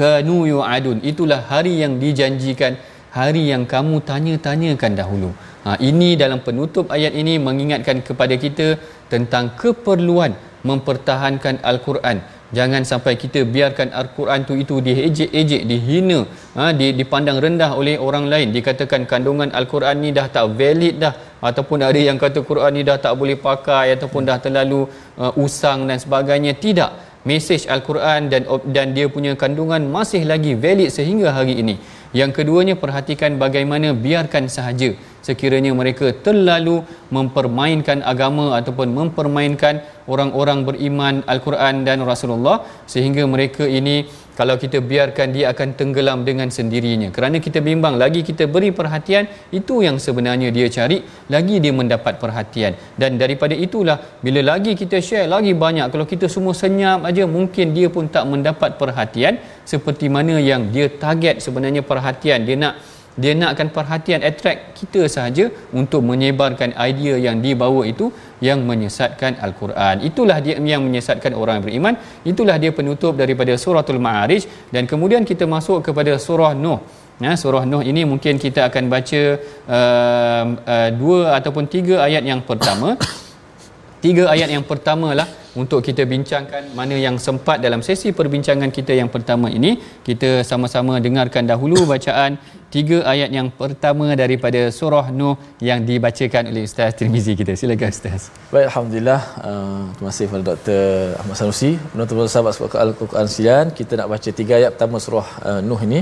kanu 0.00 0.38
yu'adun 0.52 0.98
itulah 1.10 1.40
hari 1.52 1.74
yang 1.82 1.94
dijanjikan 2.02 2.74
hari 3.18 3.42
yang 3.52 3.64
kamu 3.72 3.96
tanya-tanyakan 4.10 4.92
dahulu 5.00 5.30
ha, 5.64 5.76
ini 5.90 6.10
dalam 6.22 6.40
penutup 6.46 6.86
ayat 6.96 7.14
ini 7.22 7.34
mengingatkan 7.48 7.98
kepada 8.08 8.36
kita 8.44 8.68
tentang 9.12 9.46
keperluan 9.62 10.34
mempertahankan 10.70 11.56
al-Quran 11.70 12.18
Jangan 12.50 12.82
sampai 12.90 13.14
kita 13.22 13.40
biarkan 13.54 13.94
Al-Quran 13.94 14.42
tu 14.48 14.54
itu 14.62 14.76
diejek-ejek, 14.86 15.62
dihina, 15.70 16.26
ha, 16.58 16.74
dipandang 16.74 17.38
rendah 17.44 17.70
oleh 17.80 17.94
orang 18.06 18.26
lain. 18.32 18.50
Dikatakan 18.56 19.06
kandungan 19.10 19.54
Al-Quran 19.58 20.02
ni 20.02 20.10
dah 20.10 20.26
tak 20.26 20.50
valid 20.58 20.98
dah. 20.98 21.14
Ataupun 21.48 21.78
ada 21.88 22.00
yang 22.08 22.18
kata 22.18 22.42
Quran 22.50 22.72
ni 22.76 22.82
dah 22.88 22.98
tak 23.04 23.14
boleh 23.20 23.38
pakai 23.38 23.94
ataupun 23.96 24.26
dah 24.28 24.38
terlalu 24.44 24.80
uh, 25.16 25.32
usang 25.44 25.86
dan 25.88 26.02
sebagainya. 26.02 26.52
Tidak. 26.58 26.90
Mesej 27.28 27.68
Al-Quran 27.68 28.32
dan 28.32 28.48
dan 28.76 28.96
dia 28.96 29.06
punya 29.12 29.36
kandungan 29.36 29.84
masih 29.96 30.24
lagi 30.24 30.56
valid 30.56 30.88
sehingga 30.88 31.36
hari 31.36 31.60
ini. 31.60 31.76
Yang 32.16 32.42
keduanya 32.42 32.74
perhatikan 32.74 33.36
bagaimana 33.36 33.92
biarkan 33.92 34.48
sahaja 34.48 34.96
sekiranya 35.26 35.72
mereka 35.80 36.06
terlalu 36.26 36.76
mempermainkan 37.16 38.00
agama 38.12 38.56
ataupun 38.58 38.88
mempermainkan 38.98 39.84
orang-orang 40.12 40.66
beriman 40.68 41.14
Al-Quran 41.32 41.86
dan 41.86 42.02
Rasulullah 42.10 42.66
sehingga 42.92 43.22
mereka 43.34 43.64
ini 43.64 43.96
kalau 44.40 44.56
kita 44.56 44.80
biarkan 44.90 45.36
dia 45.36 45.52
akan 45.52 45.68
tenggelam 45.78 46.24
dengan 46.28 46.48
sendirinya. 46.48 47.08
Kerana 47.16 47.36
kita 47.46 47.60
bimbang 47.60 48.00
lagi 48.02 48.20
kita 48.24 48.48
beri 48.54 48.70
perhatian 48.78 49.28
itu 49.58 49.84
yang 49.86 50.00
sebenarnya 50.04 50.48
dia 50.48 50.66
cari 50.76 51.04
lagi 51.34 51.60
dia 51.64 51.72
mendapat 51.80 52.16
perhatian. 52.22 52.72
Dan 52.96 53.20
daripada 53.20 53.52
itulah 53.52 54.00
bila 54.24 54.40
lagi 54.56 54.72
kita 54.72 54.96
share 55.08 55.28
lagi 55.28 55.52
banyak. 55.52 55.92
Kalau 55.92 56.08
kita 56.12 56.24
semua 56.34 56.56
senyap 56.56 57.04
aja 57.10 57.28
mungkin 57.28 57.76
dia 57.76 57.92
pun 57.92 58.08
tak 58.08 58.24
mendapat 58.32 58.80
perhatian 58.80 59.36
seperti 59.72 60.08
mana 60.08 60.40
yang 60.40 60.72
dia 60.72 60.88
target 60.88 61.44
sebenarnya 61.44 61.84
perhatian. 61.84 62.40
Dia 62.48 62.56
nak 62.64 62.74
dia 63.18 63.34
nakkan 63.34 63.68
perhatian 63.74 64.22
attract 64.22 64.78
kita 64.78 65.10
sahaja 65.10 65.50
untuk 65.74 66.02
menyebarkan 66.06 66.70
idea 66.78 67.14
yang 67.18 67.42
dibawa 67.42 67.82
itu 67.92 68.14
yang 68.38 68.62
menyesatkan 68.62 69.36
al-Quran. 69.42 70.06
Itulah 70.06 70.38
dia 70.44 70.56
yang 70.56 70.82
menyesatkan 70.86 71.34
orang 71.34 71.58
yang 71.58 71.66
beriman. 71.66 71.94
Itulah 72.22 72.56
dia 72.62 72.70
penutup 72.70 73.18
daripada 73.18 73.52
suratul 73.58 73.98
Ma'arij 73.98 74.46
dan 74.74 74.86
kemudian 74.86 75.26
kita 75.26 75.44
masuk 75.44 75.82
kepada 75.90 76.14
surah 76.16 76.54
Nuh. 76.54 76.80
Ya, 77.20 77.36
surah 77.36 77.68
Nuh 77.68 77.82
ini 77.84 78.08
mungkin 78.08 78.40
kita 78.40 78.70
akan 78.72 78.84
baca 78.88 79.22
uh, 79.68 80.44
uh, 80.74 80.88
dua 80.96 81.36
ataupun 81.36 81.68
tiga 81.68 82.00
ayat 82.06 82.24
yang 82.24 82.40
pertama. 82.40 82.96
Tiga 84.00 84.32
ayat 84.32 84.48
yang 84.48 84.64
pertama 84.64 85.08
lah 85.18 85.28
untuk 85.60 85.80
kita 85.86 86.02
bincangkan 86.12 86.62
mana 86.78 86.96
yang 86.96 87.16
sempat 87.24 87.56
dalam 87.64 87.80
sesi 87.88 88.08
perbincangan 88.18 88.70
kita 88.76 88.92
yang 89.00 89.12
pertama 89.14 89.52
ini. 89.52 89.76
Kita 90.08 90.40
sama-sama 90.50 90.96
dengarkan 91.06 91.44
dahulu 91.50 91.84
bacaan 91.84 92.40
tiga 92.72 92.98
ayat 93.12 93.28
yang 93.28 93.52
pertama 93.60 94.06
daripada 94.22 94.60
surah 94.78 95.12
Nuh 95.18 95.36
yang 95.68 95.84
dibacakan 95.90 96.48
oleh 96.50 96.64
Ustaz 96.68 96.96
Tirmizi 96.96 97.36
kita. 97.40 97.52
Silakan 97.60 97.92
Ustaz. 97.92 98.32
Baik 98.48 98.66
Alhamdulillah. 98.72 99.20
Uh, 99.48 99.82
terima 99.92 100.08
kasih 100.12 100.24
kepada 100.32 100.44
Dr. 100.48 100.82
Ahmad 101.20 101.36
Sanusi. 101.40 101.70
Penonton 101.92 102.32
sahabat 102.34 102.52
sebuah 102.56 102.80
Al-Quran 102.84 103.28
Sian 103.34 103.66
kita 103.76 103.92
nak 104.00 104.08
baca 104.16 104.30
tiga 104.40 104.54
ayat 104.60 104.70
pertama 104.74 104.96
surah 104.96 105.28
uh, 105.44 105.60
Nuh 105.60 105.80
ini. 105.88 106.00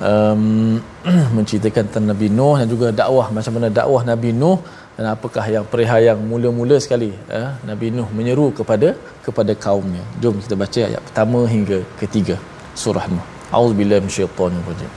Um, 0.00 0.80
menceritakan 1.36 1.92
tentang 1.92 2.08
Nabi 2.08 2.32
Nuh 2.32 2.56
dan 2.56 2.68
juga 2.72 2.88
dakwah 2.88 3.28
macam 3.36 3.52
mana 3.60 3.68
dakwah 3.68 4.00
Nabi 4.00 4.32
Nuh 4.32 4.56
dan 4.97 5.05
apakah 5.13 5.45
yang 5.55 5.65
perihal 5.71 6.01
yang 6.09 6.19
mula-mula 6.31 6.77
sekali 6.85 7.09
eh, 7.37 7.49
Nabi 7.69 7.85
Nuh 7.97 8.09
menyeru 8.17 8.47
kepada 8.59 8.89
kepada 9.25 9.53
kaumnya 9.65 10.03
jom 10.21 10.35
kita 10.45 10.55
baca 10.63 10.79
ayat 10.89 11.01
pertama 11.07 11.39
hingga 11.53 11.79
ketiga 12.01 12.35
surah 12.83 13.05
Nuh 13.13 13.25
auzubillahi 13.59 14.01
minasyaitonirrajim 14.05 14.91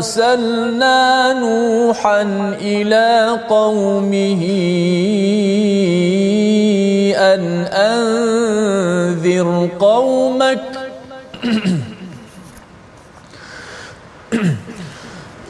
أرسلنا 0.00 1.32
نوحا 1.32 2.22
إلى 2.60 3.38
قومه 3.48 4.42
أن 7.35 7.67
أنذر 7.73 9.69
قومك 9.79 10.59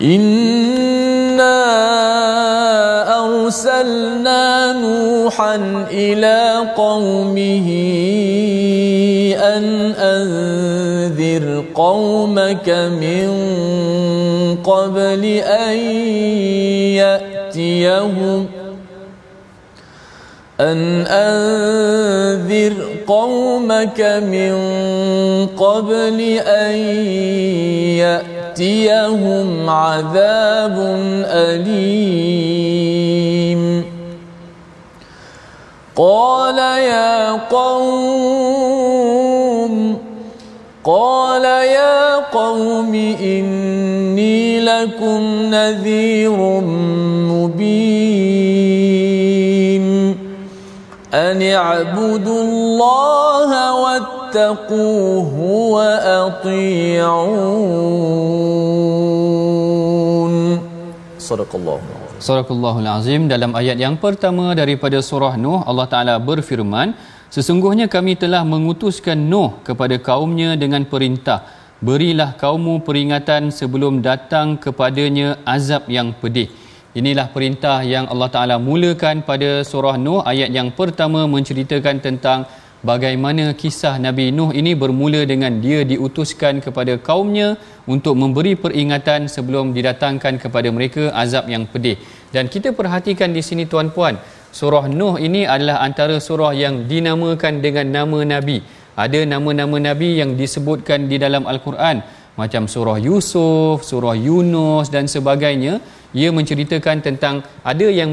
إنا 0.01 1.65
أرسلنا 3.25 4.73
نوحا 4.73 5.55
إلى 5.91 6.53
قومه 6.77 7.67
أن 9.39 9.63
أنذر 9.97 11.63
قومك 11.75 12.69
من 12.69 13.29
قبل 14.63 15.25
أن 15.45 15.77
يأتيهم 16.97 18.47
أن 20.59 21.05
أنذر 21.07 22.73
قومك 23.07 24.01
من 24.31 24.55
قبل 25.47 26.21
أن 26.47 26.75
يأتيهم 27.99 29.69
عذاب 29.69 30.75
أليم. 31.27 32.25
قال 35.95 36.57
يا 36.79 37.31
قوم 37.31 38.75
قال 40.83 41.43
يا 41.43 42.15
قوم 42.15 42.95
إني 43.21 44.59
لكم 44.59 45.21
نذير 45.51 46.37
مبين. 47.31 47.94
أن 51.14 51.42
اعبدوا 51.42 52.42
الله 52.46 53.50
واتقوه 53.82 55.32
وأطيعون 55.74 57.10
صدق 61.18 61.50
الله 61.54 61.80
Sadaqallahul 62.20 62.84
Azim 62.84 63.32
dalam 63.32 63.56
ayat 63.56 63.80
yang 63.80 63.96
pertama 63.96 64.52
daripada 64.52 65.00
surah 65.00 65.40
Nuh 65.40 65.64
Allah 65.64 65.88
Taala 65.88 66.14
berfirman 66.20 66.92
Sesungguhnya 67.32 67.88
kami 67.88 68.12
telah 68.12 68.44
mengutuskan 68.44 69.16
Nuh 69.16 69.56
kepada 69.64 69.96
kaumnya 69.96 70.52
dengan 70.62 70.84
perintah 70.84 71.48
Berilah 71.80 72.36
kaummu 72.36 72.84
peringatan 72.84 73.48
sebelum 73.48 74.04
datang 74.04 74.60
kepadanya 74.60 75.40
azab 75.48 75.88
yang 75.88 76.12
pedih 76.12 76.52
Inilah 76.95 77.27
perintah 77.35 77.83
yang 77.83 78.05
Allah 78.07 78.29
Taala 78.33 78.55
mulakan 78.55 79.19
pada 79.29 79.67
surah 79.69 79.99
Nuh 79.99 80.23
ayat 80.31 80.47
yang 80.57 80.71
pertama 80.77 81.27
menceritakan 81.27 81.99
tentang 81.99 82.47
bagaimana 82.89 83.51
kisah 83.61 83.99
Nabi 84.05 84.31
Nuh 84.37 84.55
ini 84.59 84.71
bermula 84.79 85.27
dengan 85.27 85.59
dia 85.59 85.83
diutuskan 85.83 86.63
kepada 86.63 86.95
kaumnya 87.07 87.59
untuk 87.83 88.15
memberi 88.15 88.55
peringatan 88.55 89.27
sebelum 89.27 89.75
didatangkan 89.75 90.39
kepada 90.43 90.71
mereka 90.71 91.11
azab 91.23 91.51
yang 91.51 91.67
pedih. 91.67 91.99
Dan 92.31 92.47
kita 92.47 92.71
perhatikan 92.71 93.35
di 93.35 93.43
sini 93.43 93.67
tuan-puan, 93.67 94.15
surah 94.55 94.87
Nuh 94.87 95.19
ini 95.19 95.43
adalah 95.43 95.83
antara 95.83 96.15
surah 96.27 96.55
yang 96.55 96.87
dinamakan 96.87 97.59
dengan 97.59 97.91
nama 97.91 98.23
Nabi. 98.23 98.63
Ada 98.95 99.27
nama-nama 99.27 99.77
Nabi 99.83 100.23
yang 100.23 100.39
disebutkan 100.39 101.11
di 101.11 101.19
dalam 101.19 101.43
Al-Quran 101.43 101.99
macam 102.39 102.71
surah 102.71 102.99
Yusuf, 103.03 103.83
surah 103.83 104.15
Yunus 104.15 104.87
dan 104.95 105.11
sebagainya 105.11 105.83
ia 106.15 106.31
menceritakan 106.31 107.03
tentang 107.03 107.43
ada 107.71 107.87
yang 107.99 108.09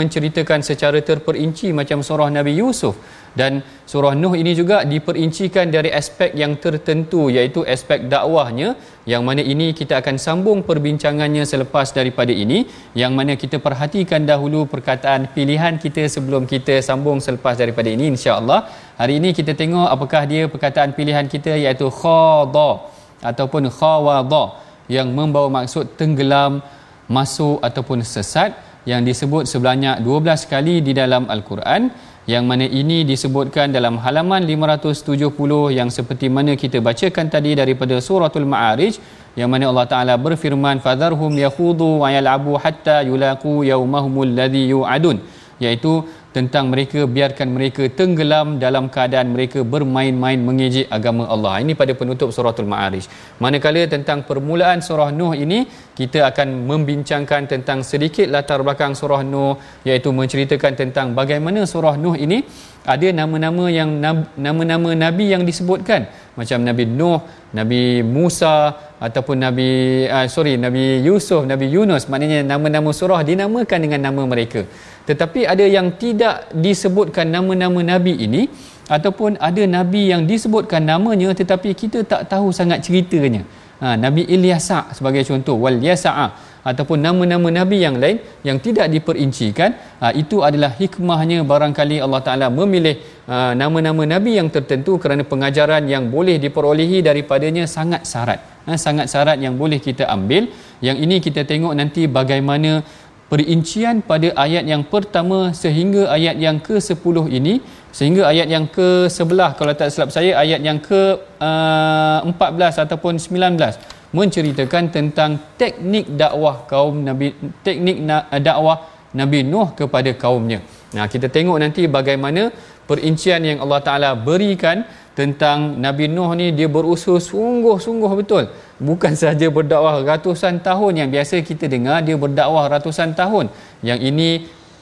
menceritakan 0.00 0.66
secara 0.66 0.98
terperinci 0.98 1.70
macam 1.70 2.02
surah 2.02 2.26
Nabi 2.36 2.58
Yusuf. 2.58 2.98
Dan 3.34 3.66
surah 3.90 4.14
Nuh 4.14 4.34
ini 4.38 4.54
juga 4.54 4.86
diperincikan 4.86 5.66
dari 5.66 5.90
aspek 6.00 6.30
yang 6.38 6.54
tertentu 6.64 7.30
iaitu 7.34 7.66
aspek 7.74 8.06
dakwahnya 8.06 8.78
yang 9.10 9.26
mana 9.26 9.42
ini 9.42 9.66
kita 9.74 9.98
akan 9.98 10.16
sambung 10.22 10.62
perbincangannya 10.62 11.42
selepas 11.42 11.90
daripada 11.98 12.30
ini 12.30 12.58
yang 12.94 13.10
mana 13.18 13.34
kita 13.34 13.58
perhatikan 13.58 14.22
dahulu 14.22 14.70
perkataan 14.70 15.34
pilihan 15.34 15.82
kita 15.82 16.06
sebelum 16.06 16.46
kita 16.46 16.78
sambung 16.78 17.18
selepas 17.18 17.58
daripada 17.58 17.90
ini 17.90 18.14
insya-Allah. 18.14 18.70
Hari 19.02 19.18
ini 19.18 19.34
kita 19.34 19.58
tengok 19.58 19.88
apakah 19.90 20.22
dia 20.30 20.46
perkataan 20.46 20.94
pilihan 20.94 21.26
kita 21.26 21.58
iaitu 21.58 21.90
khada 21.90 22.70
ataupun 23.18 23.66
khawada 23.66 24.44
yang 24.86 25.10
membawa 25.10 25.50
maksud 25.58 25.98
tenggelam 25.98 26.62
masuk 27.08 27.60
ataupun 27.60 28.00
sesat 28.00 28.56
yang 28.84 29.00
disebut 29.04 29.48
sebanyak 29.48 30.00
12 30.04 30.52
kali 30.52 30.84
di 30.84 30.92
dalam 30.92 31.24
al-Quran 31.34 31.88
yang 32.24 32.44
mana 32.48 32.64
ini 32.64 33.04
disebutkan 33.04 33.68
dalam 33.76 34.00
halaman 34.00 34.48
570 34.48 35.76
yang 35.76 35.88
seperti 35.92 36.32
mana 36.32 36.56
kita 36.56 36.80
bacakan 36.80 37.28
tadi 37.28 37.52
daripada 37.52 38.00
suratul 38.00 38.48
ma'arij 38.48 38.96
yang 39.36 39.52
mana 39.52 39.68
Allah 39.68 39.86
Taala 39.92 40.14
berfirman 40.16 40.80
fadharhum 40.80 41.32
yakhudu 41.36 42.00
wa 42.02 42.08
yal'abu 42.08 42.56
hatta 42.56 43.04
yulaqu 43.04 43.68
yawmahumul 43.68 44.32
ladzi 44.40 44.72
yu'adun 44.72 45.20
iaitu 45.60 45.92
tentang 46.34 46.66
mereka 46.66 47.06
biarkan 47.06 47.48
mereka 47.54 47.86
tenggelam 47.86 48.58
dalam 48.58 48.90
keadaan 48.90 49.30
mereka 49.30 49.62
bermain-main 49.62 50.42
mengejek 50.42 50.90
agama 50.90 51.30
Allah. 51.30 51.62
Ini 51.62 51.78
pada 51.78 51.94
penutup 51.94 52.34
suratul 52.34 52.66
Ma'arij. 52.66 53.06
Manakala 53.38 53.86
tentang 53.86 54.26
permulaan 54.26 54.82
surah 54.82 55.14
Nuh 55.14 55.32
ini 55.38 55.62
kita 55.94 56.26
akan 56.34 56.66
membincangkan 56.66 57.46
tentang 57.46 57.86
sedikit 57.86 58.26
latar 58.26 58.66
belakang 58.66 58.98
surah 58.98 59.22
Nuh 59.22 59.54
iaitu 59.86 60.10
menceritakan 60.10 60.74
tentang 60.74 61.14
bagaimana 61.14 61.62
surah 61.70 61.94
Nuh 61.94 62.18
ini 62.18 62.42
ada 62.84 63.08
nama-nama 63.16 63.64
yang 63.72 63.96
nama-nama 64.36 64.92
nabi 64.92 65.32
yang 65.32 65.42
disebutkan. 65.48 66.04
Macam 66.34 66.66
Nabi 66.66 66.84
Nuh, 66.90 67.22
Nabi 67.54 68.02
Musa 68.02 68.74
ataupun 68.98 69.38
Nabi 69.38 70.02
uh, 70.10 70.26
sorry 70.26 70.58
Nabi 70.58 71.00
Yusuf, 71.06 71.46
Nabi 71.48 71.70
Yunus. 71.70 72.10
Maknanya 72.10 72.44
nama-nama 72.44 72.90
surah 72.92 73.22
dinamakan 73.24 73.78
dengan 73.88 74.00
nama 74.10 74.22
mereka. 74.26 74.66
Tetapi 75.08 75.46
ada 75.48 75.64
yang 75.64 75.94
tidak 75.96 76.50
disebutkan 76.52 77.28
nama-nama 77.28 77.80
nabi 77.80 78.18
ini 78.18 78.48
ataupun 78.88 79.40
ada 79.40 79.62
nabi 79.64 80.12
yang 80.12 80.28
disebutkan 80.28 80.84
namanya 80.84 81.32
tetapi 81.32 81.72
kita 81.72 82.04
tak 82.04 82.28
tahu 82.28 82.52
sangat 82.52 82.84
ceritanya. 82.84 83.44
Ha, 83.82 84.00
Nabi 84.00 84.24
Ilyasa 84.24 84.96
sebagai 84.96 85.22
contoh. 85.28 85.56
Wal 85.60 85.78
yasa'a 85.82 86.53
ataupun 86.70 86.98
nama-nama 87.06 87.48
nabi 87.58 87.78
yang 87.86 87.96
lain 88.02 88.16
yang 88.48 88.58
tidak 88.66 88.86
diperincikan 88.94 89.70
ha, 90.00 90.10
itu 90.22 90.40
adalah 90.48 90.70
hikmahnya 90.80 91.38
barangkali 91.50 91.96
Allah 92.06 92.20
Taala 92.26 92.46
memilih 92.58 92.96
ha, 93.28 93.52
nama-nama 93.62 94.02
nabi 94.14 94.40
yang 94.40 94.48
tertentu 94.56 94.96
kerana 95.02 95.22
pengajaran 95.32 95.84
yang 95.94 96.06
boleh 96.16 96.36
diperolehi 96.44 97.04
daripadanya 97.08 97.64
sangat 97.76 98.02
syarat. 98.12 98.40
Ha, 98.66 98.80
sangat 98.80 99.12
syarat 99.12 99.38
yang 99.44 99.54
boleh 99.62 99.78
kita 99.88 100.08
ambil. 100.16 100.48
Yang 100.80 100.98
ini 101.04 101.16
kita 101.26 101.44
tengok 101.52 101.74
nanti 101.80 102.08
bagaimana 102.18 102.80
perincian 103.28 104.00
pada 104.10 104.28
ayat 104.44 104.64
yang 104.72 104.82
pertama 104.92 105.38
sehingga 105.62 106.02
ayat 106.16 106.36
yang 106.46 106.58
ke-10 106.66 107.16
ini. 107.38 107.54
Sehingga 107.98 108.22
ayat 108.26 108.48
yang 108.54 108.66
ke-11 108.76 109.50
kalau 109.58 109.72
tak 109.80 109.88
silap 109.94 110.10
saya 110.16 110.34
ayat 110.42 110.60
yang 110.68 110.78
ke-14 110.82 112.74
uh, 112.74 112.82
ataupun 112.84 113.14
19 113.22 113.93
menceritakan 114.14 114.94
tentang 114.94 115.30
teknik 115.58 116.06
dakwah 116.14 116.62
kaum 116.70 117.02
Nabi 117.02 117.34
teknik 117.66 118.06
dakwah 118.46 118.78
Nabi 119.14 119.42
Nuh 119.46 119.74
kepada 119.78 120.10
kaumnya. 120.14 120.62
Nah, 120.94 121.06
kita 121.10 121.26
tengok 121.26 121.58
nanti 121.58 121.90
bagaimana 121.90 122.54
perincian 122.86 123.42
yang 123.42 123.58
Allah 123.64 123.80
Taala 123.82 124.10
berikan 124.14 124.86
tentang 125.18 125.78
Nabi 125.78 126.06
Nuh 126.10 126.30
ni 126.38 126.50
dia 126.54 126.70
berusaha 126.70 127.18
sungguh-sungguh 127.18 128.12
betul. 128.22 128.44
Bukan 128.78 129.12
sahaja 129.20 129.46
berdakwah 129.50 130.02
ratusan 130.02 130.62
tahun 130.62 130.92
yang 131.02 131.08
biasa 131.14 131.42
kita 131.42 131.66
dengar 131.70 132.02
dia 132.06 132.18
berdakwah 132.18 132.66
ratusan 132.70 133.14
tahun. 133.18 133.50
Yang 133.82 134.00
ini 134.10 134.28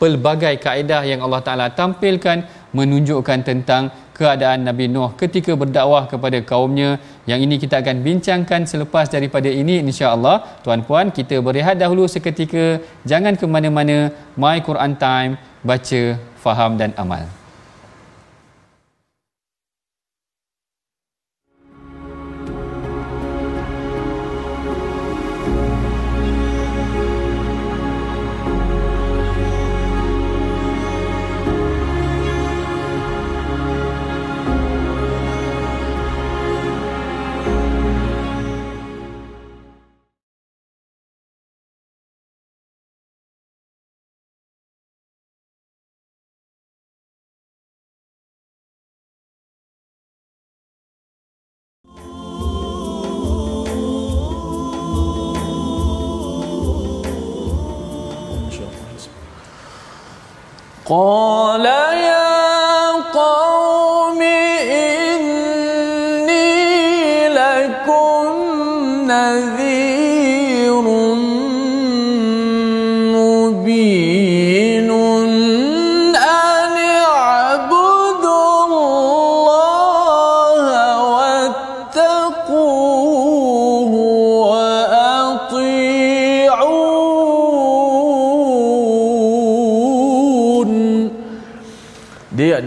pelbagai 0.01 0.61
kaedah 0.64 1.03
yang 1.09 1.21
Allah 1.25 1.40
Taala 1.47 1.66
tampilkan 1.73 2.45
menunjukkan 2.73 3.38
tentang 3.45 3.92
keadaan 4.16 4.64
Nabi 4.68 4.88
Nuh 4.88 5.12
ketika 5.21 5.53
berdakwah 5.57 6.05
kepada 6.09 6.40
kaumnya 6.45 7.01
yang 7.31 7.39
ini 7.39 7.55
kita 7.63 7.79
akan 7.83 8.03
bincangkan 8.07 8.67
selepas 8.67 9.07
daripada 9.07 9.47
ini 9.47 9.79
insya-Allah. 9.79 10.43
Tuan-puan 10.67 11.15
kita 11.15 11.39
berehat 11.39 11.79
dahulu 11.79 12.11
seketika. 12.11 12.83
Jangan 13.07 13.39
ke 13.39 13.47
mana-mana. 13.47 14.11
My 14.35 14.59
Quran 14.59 14.99
time. 14.99 15.39
Baca 15.63 16.03
faham 16.43 16.75
dan 16.75 16.91
amal 16.99 17.41
قال 60.92 61.64
يا 61.64 62.92
قوم 63.16 64.20
إني 65.92 66.48
لكم 67.28 68.28
نذير 69.09 70.83
مبين 73.16 74.90
أن 76.16 76.76
اعبدوا 77.09 78.57
الله 78.66 79.87
واتقوه 81.14 82.22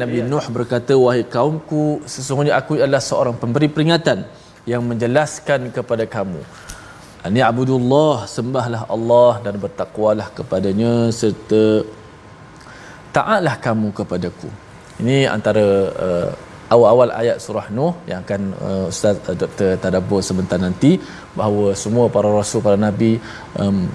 Nabi 0.02 0.18
Nuh 0.32 0.46
berkata 0.58 0.94
wahai 1.06 1.24
kaumku 1.36 2.04
sesungguhnya 2.14 2.54
aku 2.60 2.78
adalah 2.86 3.04
seorang 3.10 3.36
pemberi 3.42 3.68
peringatan 3.76 4.20
yang 4.72 4.82
menjelaskan 4.90 5.70
kepada 5.78 6.06
kamu 6.16 6.42
Ani 7.26 7.42
abudullah 7.42 8.30
sembahlah 8.30 8.82
Allah 8.96 9.32
dan 9.46 9.56
bertakwalah 9.64 10.28
kepadanya 10.38 11.10
serta 11.20 11.82
taatlah 13.16 13.56
kamu 13.66 13.88
kepadaku. 14.00 14.50
Ini 15.02 15.18
antara 15.36 15.66
uh, 16.06 16.30
awal-awal 16.70 17.10
ayat 17.22 17.42
surah 17.46 17.66
Nuh 17.78 17.98
yang 18.10 18.22
akan 18.22 18.42
uh, 18.68 18.86
Ustaz 18.94 19.18
uh, 19.26 19.34
Dr. 19.42 19.70
Tadabbur 19.82 20.22
sebentar 20.30 20.62
nanti 20.62 21.02
bahawa 21.34 21.74
semua 21.84 22.06
para 22.14 22.30
rasul 22.30 22.62
para 22.68 22.78
nabi 22.78 23.18
um, 23.58 23.90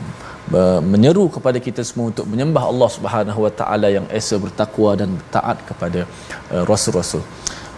menyeru 0.92 1.24
kepada 1.30 1.58
kita 1.62 1.82
semua 1.86 2.10
untuk 2.10 2.26
menyembah 2.26 2.64
Allah 2.70 2.90
Subhanahu 2.96 3.40
Wa 3.46 3.52
Taala 3.60 3.88
yang 3.96 4.06
esa 4.10 4.34
bertakwa 4.34 4.98
dan 4.98 5.14
taat 5.34 5.62
kepada 5.68 6.00
uh, 6.50 6.62
rasul-rasul. 6.66 7.22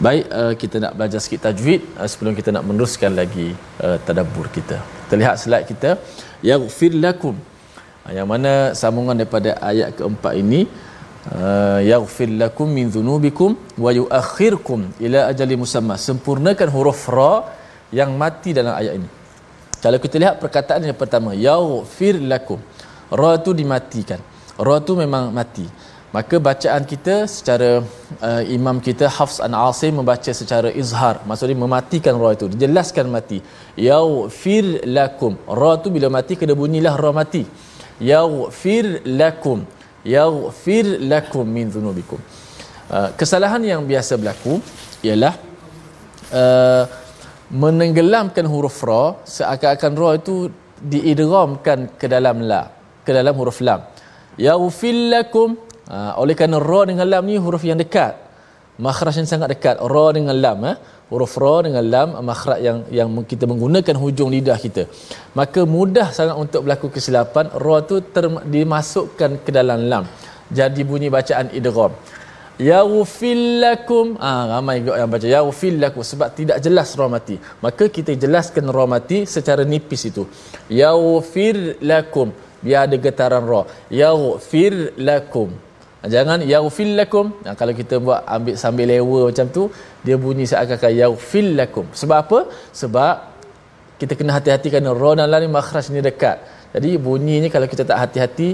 Baik 0.00 0.24
uh, 0.32 0.52
kita 0.56 0.76
nak 0.82 0.92
belajar 0.96 1.20
sikit 1.24 1.40
tajwid 1.46 1.85
uh, 2.00 2.08
sebelum 2.08 2.32
kita 2.38 2.50
nak 2.54 2.64
meneruskan 2.64 3.12
lagi 3.12 3.52
uh, 3.85 4.00
tadabbur 4.06 4.48
kita. 4.56 4.80
Kita 4.80 5.14
lihat 5.20 5.37
slide 5.42 5.66
kita 5.68 5.90
yaghfir 6.40 6.96
lakum. 6.96 7.37
Uh, 8.08 8.12
yang 8.16 8.26
mana 8.26 8.72
sambungan 8.72 9.20
daripada 9.20 9.61
ayat 9.70 9.92
keempat 9.98 10.32
ini 10.42 10.61
uh, 11.28 11.80
yaghfir 11.92 12.32
lakum 12.42 12.72
min 12.78 12.88
dhunubikum 12.88 13.52
wa 13.85 13.90
yuakhirkum 14.00 14.96
ila 15.06 15.28
ajali 15.30 15.61
musamma. 15.61 16.00
Sempurnakan 16.08 16.68
huruf 16.72 17.04
ra 17.16 17.35
yang 17.92 18.16
mati 18.16 18.56
dalam 18.56 18.72
ayat 18.72 18.96
ini. 18.96 19.21
Kalau 19.83 19.99
kita 19.99 20.16
lihat 20.23 20.38
perkataan 20.38 20.87
yang 20.87 20.95
pertama, 20.95 21.35
yaghfir 21.35 22.23
lakum. 22.23 22.62
Ra 23.11 23.35
tu 23.42 23.51
dimatikan. 23.51 24.23
Ra 24.55 24.79
tu 24.79 24.95
memang 24.95 25.35
mati. 25.35 25.66
Maka 26.12 26.37
bacaan 26.37 26.85
kita 26.85 27.25
secara 27.25 27.81
uh, 28.21 28.42
imam 28.45 28.77
kita 28.85 29.09
Hafs 29.09 29.40
an 29.40 29.57
Asim 29.57 29.97
membaca 29.97 30.29
secara 30.29 30.68
izhar, 30.68 31.25
maksudnya 31.25 31.57
mematikan 31.57 32.21
ra 32.21 32.37
itu, 32.37 32.53
dijelaskan 32.53 33.09
mati. 33.09 33.40
Yaghfir 33.81 34.85
lakum. 34.85 35.40
Ra 35.49 35.81
tu 35.81 35.88
bila 35.88 36.12
mati 36.12 36.37
kena 36.37 36.53
bunyilah 36.53 36.95
ra 37.01 37.11
mati. 37.16 37.49
Yaghfir 37.97 39.09
lakum. 39.09 39.64
Yaghfir 40.05 41.01
lakum 41.01 41.49
min 41.49 41.73
dhunubikum. 41.73 42.21
Uh, 42.92 43.09
kesalahan 43.16 43.64
yang 43.64 43.81
biasa 43.88 44.21
berlaku 44.21 44.61
ialah 45.01 45.33
uh, 46.29 46.85
menenggelamkan 47.52 48.48
huruf 48.52 48.80
ra 48.88 49.04
seakan-akan 49.28 49.92
ra 50.00 50.10
itu 50.16 50.36
diidghamkan 50.92 51.78
ke 52.00 52.06
dalam 52.08 52.40
la 52.50 52.62
ke 53.06 53.10
dalam 53.12 53.34
huruf 53.40 53.60
lam. 53.66 53.80
Yaghfir 54.40 54.98
lakum. 55.12 55.58
Ha, 55.92 56.16
oleh 56.22 56.34
kerana 56.38 56.58
ra 56.70 56.80
dengan 56.88 57.06
lam 57.12 57.22
ni 57.28 57.36
huruf 57.36 57.62
yang 57.68 57.76
dekat. 57.76 58.14
Makhraj 58.80 59.20
yang 59.20 59.28
sangat 59.28 59.48
dekat. 59.54 59.76
Ra 59.92 60.06
dengan 60.16 60.36
lam 60.44 60.58
eh? 60.72 60.76
huruf 61.12 61.36
ra 61.42 61.60
dengan 61.66 61.84
lam 61.92 62.08
makhraj 62.24 62.58
yang 62.66 62.78
yang 62.98 63.08
kita 63.32 63.44
menggunakan 63.50 63.94
hujung 64.02 64.32
lidah 64.32 64.56
kita. 64.56 64.88
Maka 65.36 65.60
mudah 65.68 66.08
sangat 66.18 66.36
untuk 66.44 66.64
berlaku 66.64 66.88
kesilapan. 66.94 67.52
Ra 67.64 67.76
tu 67.84 68.00
ter, 68.14 68.24
dimasukkan 68.54 69.30
ke 69.44 69.50
dalam 69.52 69.84
lam. 69.92 70.04
Jadi 70.58 70.80
bunyi 70.88 71.08
bacaan 71.12 71.52
idgham 71.58 71.92
yaghfir 72.70 73.40
lakum. 73.62 74.07
Ah 74.29 74.42
ramai 74.53 74.77
juga 74.83 74.94
yang 75.01 75.11
baca. 75.14 75.27
Yaghfir 75.37 75.75
lakum 75.83 76.03
sebab 76.11 76.29
tidak 76.38 76.59
jelas 76.64 76.88
ra 77.01 77.07
mati. 77.16 77.37
Maka 77.64 77.85
kita 77.96 78.12
jelaskan 78.22 78.70
ra 78.77 78.85
mati 78.94 79.18
secara 79.35 79.62
nipis 79.72 80.03
itu. 80.11 80.25
Yaghfir 80.81 81.83
lakum. 81.90 82.31
Biar 82.64 82.87
ada 82.87 82.96
getaran 83.07 83.44
ra 83.53 83.62
yaghfir 84.03 84.75
lakum. 85.09 85.51
Jangan 86.14 86.38
yaghfir 86.53 86.88
lakum. 86.98 87.27
Nah, 87.46 87.55
kalau 87.61 87.75
kita 87.81 87.98
buat 88.07 88.20
ambil 88.37 88.55
sambil 88.62 88.87
lewa 88.92 89.20
macam 89.31 89.46
tu 89.57 89.62
dia 90.07 90.16
bunyi 90.25 90.44
seakan-akan 90.51 90.92
yaghfir 91.03 91.46
lakum. 91.61 91.87
Sebab 92.01 92.18
apa? 92.25 92.38
Sebab 92.81 93.14
kita 94.03 94.18
kena 94.18 94.35
hati-hati 94.38 94.66
kerana 94.72 94.90
ra 95.03 95.11
dan 95.18 95.31
lam 95.31 95.46
makhraj 95.59 95.87
ni 95.94 96.03
dekat. 96.03 96.38
Jadi 96.75 96.90
bunyinya 97.07 97.48
kalau 97.55 97.68
kita 97.72 97.85
tak 97.90 97.98
hati-hati 98.03 98.48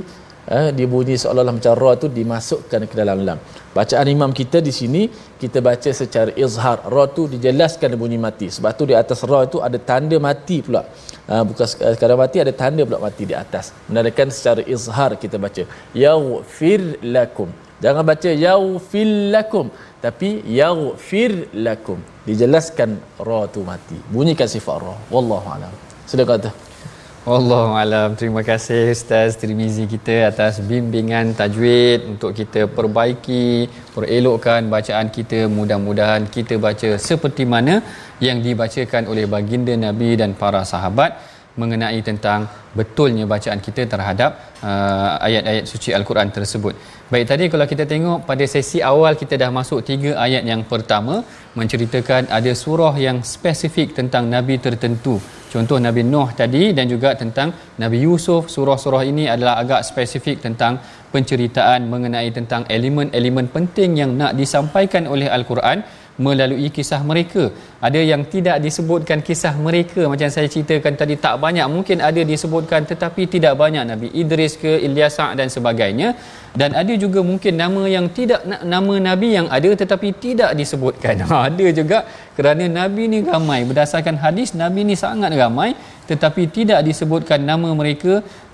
eh, 0.48 0.68
dia 0.76 0.86
bunyi 0.88 1.14
seolah-olah 1.20 1.54
macam 1.58 1.72
ra 1.76 1.92
tu 2.02 2.06
dimasukkan 2.18 2.80
ke 2.90 2.94
dalam 2.96 3.20
lam. 3.28 3.38
Bacaan 3.76 4.06
imam 4.08 4.32
kita 4.32 4.58
di 4.64 4.72
sini 4.72 5.02
kita 5.42 5.60
baca 5.60 5.90
secara 5.92 6.30
izhar. 6.44 6.78
Ra 6.94 7.04
tu 7.16 7.28
dijelaskan 7.28 7.94
bunyi 8.00 8.18
mati. 8.18 8.48
Sebab 8.48 8.72
tu 8.78 8.84
di 8.90 8.94
atas 8.96 9.22
ra 9.30 9.44
itu 9.48 9.60
ada 9.60 9.78
tanda 9.90 10.16
mati 10.28 10.64
pula. 10.64 10.82
Ha, 11.28 11.44
bukan 11.44 11.66
sekarang 11.68 12.18
mati 12.24 12.36
ada 12.44 12.52
tanda 12.62 12.82
pula 12.88 12.98
mati 13.06 13.22
di 13.28 13.34
atas. 13.36 13.70
Menandakan 13.88 14.28
secara 14.32 14.60
izhar 14.64 15.10
kita 15.20 15.36
baca. 15.36 15.62
Yaghfir 15.92 17.04
lakum. 17.16 17.50
Jangan 17.78 18.02
baca 18.02 18.30
yaghfir 18.46 19.10
lakum 19.34 19.66
tapi 20.02 20.42
yaghfir 20.60 21.52
lakum. 21.54 22.00
Dijelaskan 22.26 22.98
ra 23.28 23.42
tu 23.52 23.60
mati. 23.62 23.98
Bunyikan 24.10 24.48
sifat 24.50 24.76
ra 24.82 24.96
wallahu 25.14 25.46
alam. 25.46 25.70
Silakan 26.08 26.40
kata 26.40 26.67
Allah 27.26 27.82
alam 27.82 28.10
terima 28.14 28.46
kasih 28.46 28.94
Ustaz 28.94 29.34
Tirmizi 29.40 29.90
kita 29.90 30.30
atas 30.30 30.62
bimbingan 30.62 31.34
tajwid 31.34 32.06
untuk 32.14 32.30
kita 32.30 32.70
perbaiki 32.70 33.66
perelokkan 33.90 34.70
bacaan 34.70 35.10
kita 35.10 35.50
mudah-mudahan 35.50 36.30
kita 36.30 36.62
baca 36.62 36.94
seperti 36.94 37.42
mana 37.42 37.82
yang 38.22 38.38
dibacakan 38.38 39.10
oleh 39.10 39.26
baginda 39.26 39.74
Nabi 39.74 40.14
dan 40.14 40.38
para 40.38 40.62
sahabat 40.62 41.18
mengenai 41.58 41.98
tentang 42.06 42.46
betulnya 42.78 43.26
bacaan 43.26 43.58
kita 43.66 43.82
terhadap 43.92 44.30
uh, 44.62 45.18
ayat-ayat 45.26 45.64
suci 45.66 45.90
al-Quran 45.98 46.30
tersebut. 46.30 46.74
Baik 47.10 47.26
tadi 47.30 47.44
kalau 47.50 47.66
kita 47.72 47.84
tengok 47.92 48.22
pada 48.30 48.46
sesi 48.46 48.78
awal 48.92 49.18
kita 49.18 49.34
dah 49.42 49.50
masuk 49.50 49.82
tiga 49.82 50.14
ayat 50.26 50.46
yang 50.46 50.62
pertama 50.62 51.26
menceritakan 51.58 52.30
ada 52.30 52.52
surah 52.54 52.94
yang 53.06 53.26
spesifik 53.26 53.98
tentang 53.98 54.30
nabi 54.30 54.62
tertentu. 54.62 55.18
Contoh 55.52 55.78
Nabi 55.86 56.02
Nuh 56.12 56.28
tadi 56.40 56.76
dan 56.76 56.86
juga 56.92 57.10
tentang 57.22 57.48
Nabi 57.82 57.98
Yusuf. 58.06 58.52
Surah-surah 58.54 59.02
ini 59.10 59.24
adalah 59.34 59.54
agak 59.62 59.80
spesifik 59.90 60.44
tentang 60.44 60.76
penceritaan 61.14 61.88
mengenai 61.92 62.28
tentang 62.38 62.62
elemen-elemen 62.76 63.48
penting 63.56 63.90
yang 64.00 64.10
nak 64.20 64.36
disampaikan 64.40 65.08
oleh 65.14 65.28
al-Quran 65.36 65.80
melalui 66.26 66.68
kisah 66.76 67.00
mereka. 67.10 67.42
Ada 67.86 68.00
yang 68.10 68.22
tidak 68.32 68.58
disebutkan 68.66 69.18
kisah 69.28 69.54
mereka 69.66 70.02
macam 70.12 70.28
saya 70.34 70.50
ceritakan 70.54 70.98
tadi 71.00 71.14
tak 71.14 71.38
banyak 71.44 71.66
mungkin 71.70 72.02
ada 72.08 72.20
disebutkan 72.32 72.82
tetapi 72.90 73.22
tidak 73.34 73.54
banyak 73.62 73.86
Nabi 73.86 74.08
Idris 74.22 74.58
ke 74.62 74.82
Ilyas 74.86 75.18
dan 75.38 75.48
sebagainya 75.56 76.18
dan 76.58 76.74
ada 76.74 76.90
juga 76.98 77.22
mungkin 77.22 77.54
nama 77.54 77.82
yang 77.86 78.10
tidak 78.10 78.42
nama 78.66 78.94
nabi 78.98 79.38
yang 79.38 79.46
ada 79.46 79.70
tetapi 79.82 80.10
tidak 80.18 80.50
disebutkan. 80.58 81.22
Ada 81.48 81.66
juga 81.70 81.98
kerana 82.38 82.64
nabi 82.78 83.04
ni 83.12 83.18
ramai. 83.30 83.60
Berdasarkan 83.70 84.16
hadis 84.24 84.54
nabi 84.62 84.86
ni 84.88 84.94
sangat 85.04 85.34
ramai 85.42 85.70
tetapi 86.10 86.42
tidak 86.56 86.80
disebutkan 86.88 87.42
nama 87.50 87.68
mereka 87.80 88.12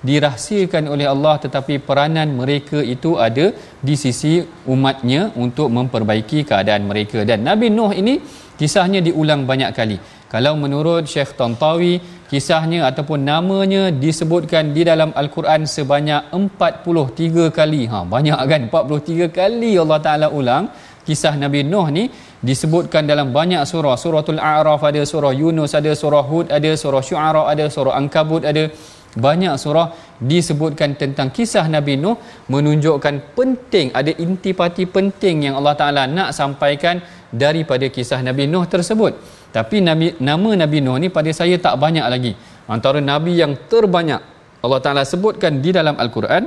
dirahsiakan 0.08 0.84
oleh 0.94 1.06
Allah 1.12 1.34
tetapi 1.44 1.74
peranan 1.88 2.32
mereka 2.40 2.78
itu 2.94 3.10
ada 3.26 3.46
di 3.86 3.94
sisi 4.04 4.34
umatnya 4.74 5.22
untuk 5.44 5.68
memperbaiki 5.76 6.40
keadaan 6.50 6.88
mereka. 6.90 7.20
Dan 7.28 7.44
Nabi 7.48 7.68
Nuh 7.76 7.92
ini 8.00 8.14
kisahnya 8.60 9.00
diulang 9.08 9.44
banyak 9.50 9.70
kali. 9.78 9.98
Kalau 10.32 10.52
menurut 10.62 11.04
Syekh 11.12 11.32
Tantawi 11.38 11.94
kisahnya 12.32 12.80
ataupun 12.90 13.20
namanya 13.30 13.82
disebutkan 14.04 14.72
di 14.76 14.82
dalam 14.90 15.10
Al-Quran 15.20 15.62
sebanyak 15.74 16.32
43 16.32 17.52
kali. 17.58 17.82
Ha 17.92 18.00
banyak 18.14 18.38
kan? 18.52 18.62
43 18.72 19.28
kali 19.38 19.72
Allah 19.82 20.00
Taala 20.06 20.28
ulang 20.40 20.66
kisah 21.06 21.34
Nabi 21.42 21.60
Nuh 21.72 21.86
ni 21.96 22.04
disebutkan 22.44 23.08
dalam 23.08 23.32
banyak 23.32 23.64
surah. 23.64 23.96
Suratul 23.96 24.36
a'raf 24.36 24.84
ada 24.84 25.00
surah 25.12 25.32
yunus 25.32 25.72
ada 25.72 25.92
surah 25.96 26.24
hud 26.30 26.52
ada 26.52 26.70
surah 26.76 27.00
syu'ara 27.00 27.42
ada 27.48 27.64
surah 27.72 27.96
ankabut 27.96 28.44
ada 28.44 28.68
banyak 29.16 29.54
surah 29.62 29.94
disebutkan 30.18 30.98
tentang 31.00 31.30
kisah 31.30 31.64
Nabi 31.70 31.94
Nuh 32.02 32.18
menunjukkan 32.52 33.32
penting 33.38 33.94
ada 33.94 34.10
intipati 34.10 34.84
penting 34.90 35.48
yang 35.48 35.54
Allah 35.58 35.74
Taala 35.80 36.02
nak 36.10 36.36
sampaikan 36.36 37.00
daripada 37.32 37.86
kisah 37.88 38.20
Nabi 38.20 38.44
Nuh 38.50 38.66
tersebut. 38.68 39.16
Tapi 39.54 39.78
Nabi, 39.80 40.18
nama 40.18 40.50
Nabi 40.66 40.78
Nuh 40.82 40.98
ni 40.98 41.08
pada 41.08 41.30
saya 41.30 41.54
tak 41.62 41.78
banyak 41.78 42.04
lagi. 42.04 42.32
Antara 42.66 42.98
Nabi 42.98 43.38
yang 43.38 43.54
terbanyak 43.70 44.20
Allah 44.60 44.80
Taala 44.82 45.02
sebutkan 45.06 45.62
di 45.64 45.70
dalam 45.70 45.94
Al-Quran 45.94 46.42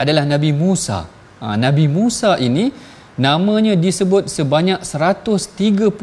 adalah 0.00 0.24
Nabi 0.26 0.50
Musa. 0.50 1.06
Ha, 1.40 1.54
Nabi 1.56 1.86
Musa 1.86 2.40
ini 2.40 2.72
namanya 3.16 3.74
disebut 3.74 4.30
sebanyak 4.30 4.82
136 4.84 5.98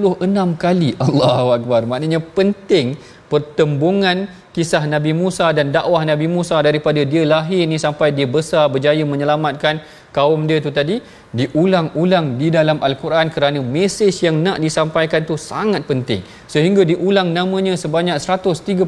kali. 0.58 0.92
Allahu 1.08 1.50
Akbar. 1.56 1.88
Maknanya 1.88 2.20
penting 2.20 3.00
pertembungan 3.32 4.28
kisah 4.56 4.84
Nabi 4.90 5.14
Musa 5.14 5.54
dan 5.54 5.70
dakwah 5.70 6.02
Nabi 6.02 6.26
Musa 6.26 6.58
daripada 6.66 6.98
dia 7.06 7.24
lahir 7.34 7.70
ni 7.70 7.78
sampai 7.78 8.10
dia 8.10 8.26
besar 8.26 8.66
berjaya 8.74 9.06
menyelamatkan 9.06 9.86
kaum 10.10 10.50
dia 10.50 10.58
tu 10.66 10.72
tadi 10.74 10.98
diulang-ulang 11.40 12.42
di 12.42 12.48
dalam 12.50 12.82
al-Quran 12.88 13.30
kerana 13.30 13.60
mesej 13.76 14.16
yang 14.26 14.42
nak 14.46 14.58
disampaikan 14.66 15.22
tu 15.30 15.38
sangat 15.38 15.86
penting. 15.86 16.26
Sehingga 16.50 16.82
diulang 16.92 17.30
namanya 17.38 17.78
sebanyak 17.84 18.18
136 18.18 18.82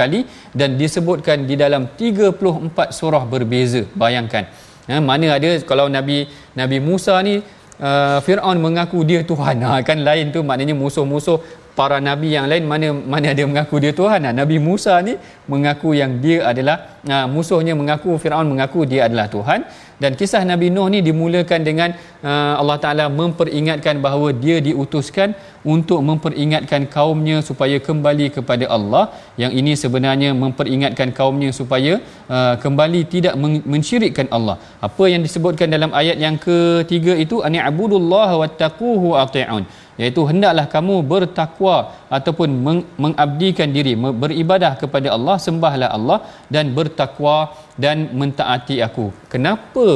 kali 0.00 0.20
dan 0.54 0.78
disebutkan 0.78 1.48
di 1.50 1.58
dalam 1.58 1.90
34 1.98 2.94
surah 2.98 3.24
berbeza. 3.26 3.82
Bayangkan. 3.98 4.46
Ha, 4.86 5.02
mana 5.02 5.34
ada 5.34 5.50
kalau 5.66 5.90
Nabi 5.90 6.30
Nabi 6.54 6.78
Musa 6.78 7.18
ni 7.26 7.42
uh, 7.80 8.18
Firaun 8.24 8.58
mengaku 8.62 9.02
dia 9.02 9.20
Tuhan. 9.24 9.62
Ha, 9.64 9.80
kan 9.88 9.98
lain 10.08 10.32
tu 10.34 10.40
maknanya 10.46 10.74
musuh-musuh 10.76 11.38
para 11.76 12.00
nabi 12.00 12.32
yang 12.32 12.48
lain 12.48 12.64
mana 12.64 12.88
mana 12.92 13.36
ada 13.36 13.42
mengaku 13.44 13.76
dia 13.84 13.92
Tuhan. 13.92 14.24
Nah, 14.24 14.32
Nabi 14.32 14.56
Musa 14.56 14.96
ni 15.04 15.14
mengaku 15.44 15.92
yang 15.92 16.18
dia 16.24 16.48
adalah 16.50 17.00
uh, 17.04 17.26
musuhnya 17.28 17.76
mengaku 17.76 18.16
Firaun 18.16 18.48
mengaku 18.48 18.88
dia 18.88 19.08
adalah 19.08 19.28
Tuhan 19.28 19.60
dan 20.02 20.12
kisah 20.20 20.42
Nabi 20.50 20.68
Nuh 20.74 20.86
ni 20.92 21.00
dimulakan 21.08 21.60
dengan 21.68 21.90
uh, 22.20 22.54
Allah 22.60 22.76
Taala 22.82 23.04
memperingatkan 23.20 23.96
bahawa 24.04 24.28
dia 24.44 24.56
diutuskan 24.66 25.32
untuk 25.74 26.00
memperingatkan 26.08 26.82
kaumnya 26.96 27.40
supaya 27.48 27.76
kembali 27.86 28.26
kepada 28.36 28.68
Allah. 28.76 29.04
Yang 29.42 29.52
ini 29.60 29.72
sebenarnya 29.82 30.30
memperingatkan 30.44 31.10
kaumnya 31.18 31.50
supaya 31.60 31.92
uh, 32.28 32.54
kembali 32.64 33.00
tidak 33.14 33.34
mensyirikkan 33.72 34.28
Allah. 34.36 34.56
Apa 34.88 35.06
yang 35.12 35.24
disebutkan 35.26 35.72
dalam 35.76 35.90
ayat 36.02 36.20
yang 36.26 36.36
ketiga 36.46 37.16
itu 37.24 37.40
ani 37.48 37.60
abudullah 37.70 38.30
wattaquhu 38.42 39.16
ati'un 39.24 39.64
iaitu 40.00 40.22
hendaklah 40.30 40.66
kamu 40.74 40.94
bertakwa 41.12 41.76
ataupun 42.16 42.48
meng- 42.66 42.86
mengabdikan 43.04 43.68
diri 43.76 43.92
beribadah 44.22 44.72
kepada 44.82 45.08
Allah 45.16 45.36
sembahlah 45.46 45.88
Allah 45.96 46.18
dan 46.54 46.68
bertakwa 46.78 47.36
dan 47.84 47.96
mentaati 48.20 48.76
aku. 48.88 49.06
Kenapa 49.32 49.86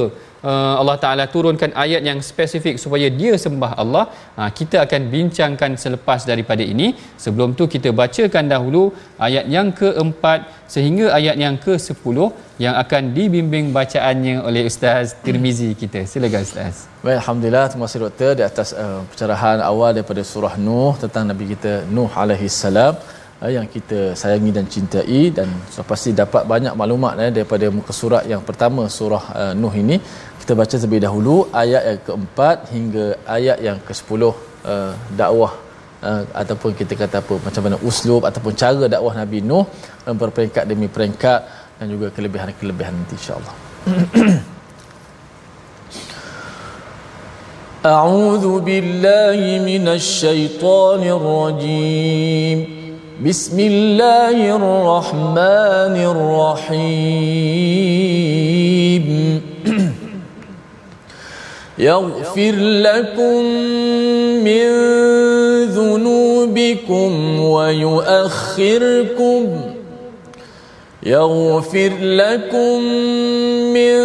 uh, 0.48 0.74
Allah 0.80 0.96
Taala 1.02 1.24
turunkan 1.34 1.70
ayat 1.84 2.02
yang 2.08 2.18
spesifik 2.30 2.76
supaya 2.84 3.08
dia 3.20 3.34
sembah 3.44 3.72
Allah 3.82 4.04
uh, 4.40 4.50
kita 4.58 4.76
akan 4.86 5.02
bincangkan 5.14 5.74
selepas 5.84 6.20
daripada 6.30 6.64
ini 6.74 6.88
sebelum 7.24 7.52
tu 7.58 7.66
kita 7.74 7.90
bacakan 8.00 8.46
dahulu 8.54 8.84
ayat 9.28 9.46
yang 9.56 9.70
keempat 9.80 10.40
sehingga 10.74 11.06
ayat 11.18 11.36
yang 11.44 11.56
ke-10 11.66 12.16
yang 12.64 12.74
akan 12.82 13.02
dibimbing 13.16 13.66
bacaannya 13.76 14.34
oleh 14.48 14.62
Ustaz 14.70 15.16
Tirmizi 15.24 15.70
kita. 15.82 16.00
Silakan 16.12 16.42
Ustaz. 16.48 16.74
Baik, 17.04 17.16
Alhamdulillah. 17.22 17.66
Terima 17.72 17.86
kasih 17.88 18.00
Doktor 18.04 18.32
di 18.38 18.44
atas 18.50 18.68
uh, 18.82 19.00
pencerahan 19.10 19.58
awal 19.70 19.90
daripada 19.96 20.22
surah 20.32 20.54
Nuh 20.66 20.92
tentang 21.02 21.24
Nabi 21.30 21.44
kita 21.52 21.72
Nuh 21.96 22.10
alaihi 22.22 22.52
salam 22.62 22.94
uh, 23.42 23.50
yang 23.56 23.66
kita 23.74 24.00
sayangi 24.20 24.50
dan 24.56 24.66
cintai 24.74 25.22
dan 25.38 25.48
so, 25.74 25.84
pasti 25.92 26.10
dapat 26.22 26.44
banyak 26.52 26.74
maklumat 26.80 27.12
uh, 27.22 27.32
daripada 27.38 27.66
muka 27.78 27.92
surat 28.00 28.24
yang 28.32 28.42
pertama 28.48 28.84
surah 28.98 29.24
uh, 29.40 29.52
Nuh 29.62 29.74
ini 29.82 29.96
Kita 30.41 30.53
baca 30.59 30.75
terlebih 30.77 31.01
dahulu 31.05 31.35
ayat 31.63 31.83
yang 31.89 31.99
keempat 32.07 32.57
hingga 32.75 33.05
ayat 33.37 33.57
yang 33.67 33.77
ke-10 33.87 34.21
uh, 34.21 34.33
dakwah 35.21 35.53
uh, 36.07 36.23
ataupun 36.41 36.71
kita 36.79 36.93
kata 37.01 37.15
apa 37.23 37.35
macam 37.45 37.61
mana 37.65 37.77
uslub 37.89 38.21
ataupun 38.29 38.53
cara 38.61 38.85
dakwah 38.95 39.13
Nabi 39.21 39.39
Nuh 39.49 39.65
uh, 40.05 40.15
berperingkat 40.21 40.63
demi 40.71 40.87
peringkat 40.97 41.39
dan 41.77 41.87
juga 41.93 42.07
kelebihan-kelebihan 42.17 42.93
nanti 42.99 43.15
insyaallah. 43.19 43.55
أعوذ 47.85 48.65
بالله 48.65 49.61
من 49.61 49.85
الشيطان 49.87 51.01
الرجيم 51.05 52.57
بسم 53.21 53.57
الله 53.59 54.37
الرحمن 54.57 55.95
الرحيم 56.13 57.45
يغفر 61.80 62.54
لكم 62.56 63.44
من 64.44 64.68
ذنوبكم 65.64 67.40
ويؤخركم 67.40 69.44
يغفر 71.02 71.92
لكم 72.00 72.82
من 73.72 73.96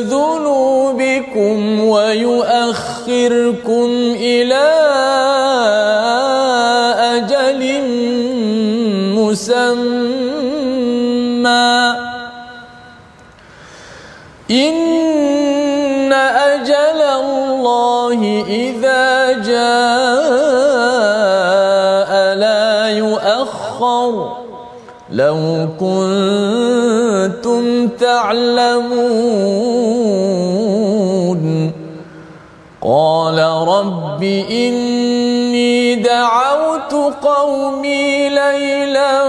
ذنوبكم 0.00 1.80
ويؤخركم 1.80 3.88
إلى 4.16 4.68
أجل 7.16 7.62
مسمى. 9.14 10.02
إن 14.50 14.81
إذا 18.48 19.32
جاء 19.32 19.52
لا 22.34 22.88
يؤخر. 22.88 24.32
لو 25.10 25.68
كنتم 25.80 27.88
تعلمون. 27.88 29.02
قال 32.82 33.38
رب 33.68 34.22
إني 34.50 35.94
دعوت 35.94 36.94
قومي 37.22 38.28
ليلا 38.28 39.22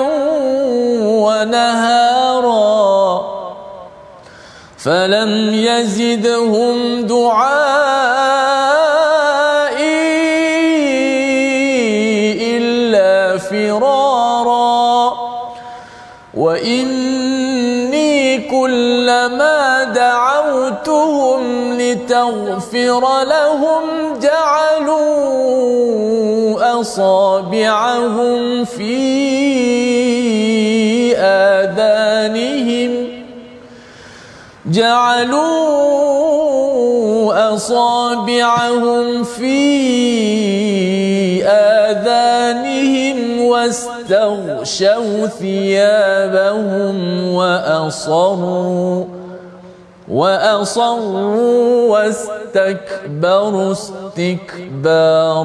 ونهارا. 1.04 3.22
فلم 4.78 5.54
يزدهم 5.54 7.02
دعائي 7.02 8.13
دعوتهم 20.74 21.74
لتغفر 21.78 23.24
لهم 23.24 23.84
جعلوا 24.22 25.04
أصابعهم 26.82 28.66
في 28.66 28.98
آذانهم 31.18 33.08
جعلوا 34.66 35.54
أصابعهم 37.56 39.24
في 39.24 39.84
آذانهم 41.46 43.42
واستغشوا 43.42 45.28
ثيابهم 45.28 46.98
وأصروا 47.34 49.06
وأصروا 50.12 51.90
واستكبروا 51.92 53.72
استكبارا. 53.72 55.44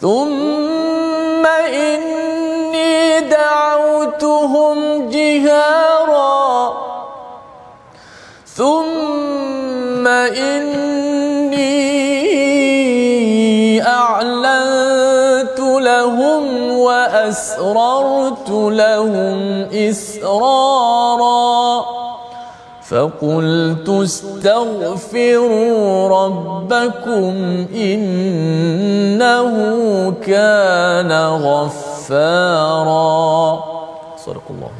ثم 0.00 1.46
إني 1.46 3.20
دعوتهم 3.20 5.08
جهارا. 5.10 6.72
ثم 8.46 10.08
إني 10.08 10.84
أعلنت 13.86 15.60
لهم 15.60 16.72
وأسررت 16.78 18.50
لهم 18.50 19.62
إسرارا. 19.90 21.14
فقلت 22.89 23.89
استغفروا 23.89 25.71
ربكم 26.17 27.33
إنه 27.87 29.53
كان 30.25 31.11
غفارا 31.45 33.09
صدق 34.25 34.47
الله 34.49 34.71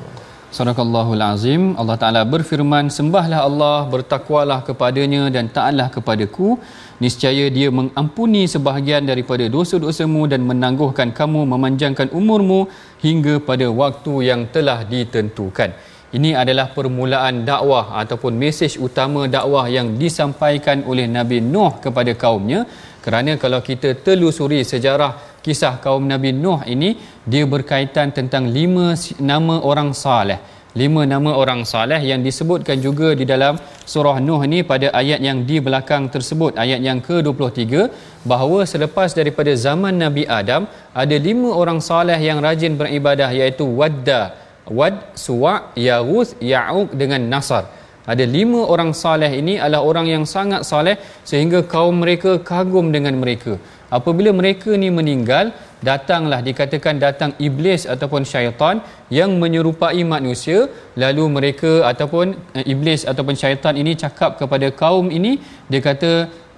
Sadaqallahul 0.49 1.21
Azim. 1.21 1.77
Allah 1.77 1.95
Taala 2.01 2.21
berfirman, 2.33 2.89
"Sembahlah 2.95 3.45
Allah, 3.49 3.85
bertakwalah 3.91 4.65
kepadanya 4.67 5.29
dan 5.35 5.45
taatlah 5.55 5.87
kepadaku. 5.93 6.57
Niscaya 7.03 7.45
Dia 7.57 7.69
mengampuni 7.79 8.41
sebahagian 8.53 9.05
daripada 9.11 9.45
dosa-dosamu 9.55 10.21
dan 10.31 10.41
menangguhkan 10.49 11.13
kamu 11.19 11.41
memanjangkan 11.53 12.09
umurmu 12.19 12.59
hingga 13.05 13.37
pada 13.49 13.69
waktu 13.81 14.13
yang 14.29 14.41
telah 14.55 14.79
ditentukan." 14.93 15.69
Ini 16.14 16.30
adalah 16.42 16.70
permulaan 16.70 17.42
dakwah 17.48 17.98
ataupun 18.00 18.38
mesej 18.42 18.72
utama 18.86 19.26
dakwah 19.26 19.66
yang 19.76 19.98
disampaikan 20.02 20.86
oleh 20.90 21.06
Nabi 21.10 21.38
Nuh 21.42 21.82
kepada 21.84 22.12
kaumnya. 22.14 22.60
Kerana 23.04 23.34
kalau 23.42 23.58
kita 23.68 23.98
telusuri 24.06 24.60
sejarah 24.62 25.42
kisah 25.42 25.74
kaum 25.84 26.06
Nabi 26.12 26.30
Nuh 26.30 26.62
ini 26.74 26.90
dia 27.32 27.42
berkaitan 27.54 28.14
tentang 28.18 28.46
lima 28.46 28.94
nama 29.18 29.56
orang 29.70 29.90
saleh. 29.90 30.38
Lima 30.82 31.02
nama 31.06 31.30
orang 31.42 31.66
saleh 31.72 31.98
yang 32.10 32.22
disebutkan 32.22 32.78
juga 32.86 33.08
di 33.18 33.26
dalam 33.32 33.58
surah 33.92 34.16
Nuh 34.22 34.38
ini 34.46 34.62
pada 34.70 34.94
ayat 35.00 35.18
yang 35.18 35.42
di 35.50 35.58
belakang 35.66 36.06
tersebut 36.14 36.54
ayat 36.64 36.78
yang 36.86 37.02
ke-23 37.02 37.90
bahawa 38.22 38.62
selepas 38.72 39.10
daripada 39.18 39.50
zaman 39.66 39.98
Nabi 40.04 40.26
Adam 40.40 40.70
ada 41.02 41.16
lima 41.18 41.50
orang 41.62 41.82
saleh 41.90 42.18
yang 42.28 42.38
rajin 42.38 42.74
beribadah 42.78 43.30
iaitu 43.34 43.66
Wadda 43.66 44.43
Wad, 44.68 45.12
Suwa, 45.12 45.72
Yaghus, 45.76 46.36
Ya'uq 46.40 46.96
dengan 46.96 47.20
Nasar. 47.28 47.68
Ada 48.04 48.24
lima 48.28 48.60
orang 48.68 48.92
saleh 48.92 49.32
ini 49.40 49.56
adalah 49.56 49.80
orang 49.80 50.04
yang 50.04 50.24
sangat 50.28 50.60
saleh 50.68 50.96
sehingga 51.24 51.64
kaum 51.64 52.04
mereka 52.04 52.36
kagum 52.50 52.92
dengan 52.92 53.16
mereka. 53.16 53.56
Apabila 53.88 54.28
mereka 54.28 54.76
ni 54.76 54.88
meninggal 54.92 55.56
datanglah 55.88 56.40
dikatakan 56.48 57.00
datang 57.00 57.32
iblis 57.46 57.82
ataupun 57.94 58.28
syaitan 58.32 58.84
yang 59.08 59.30
menyerupai 59.40 60.00
manusia. 60.04 60.68
Lalu 61.00 61.24
mereka 61.36 61.72
ataupun 61.88 62.36
uh, 62.56 62.64
iblis 62.72 63.08
ataupun 63.08 63.36
syaitan 63.42 63.76
ini 63.82 63.96
cakap 63.96 64.36
kepada 64.40 64.68
kaum 64.82 65.08
ini 65.08 65.40
dia 65.72 65.80
kata 65.88 66.12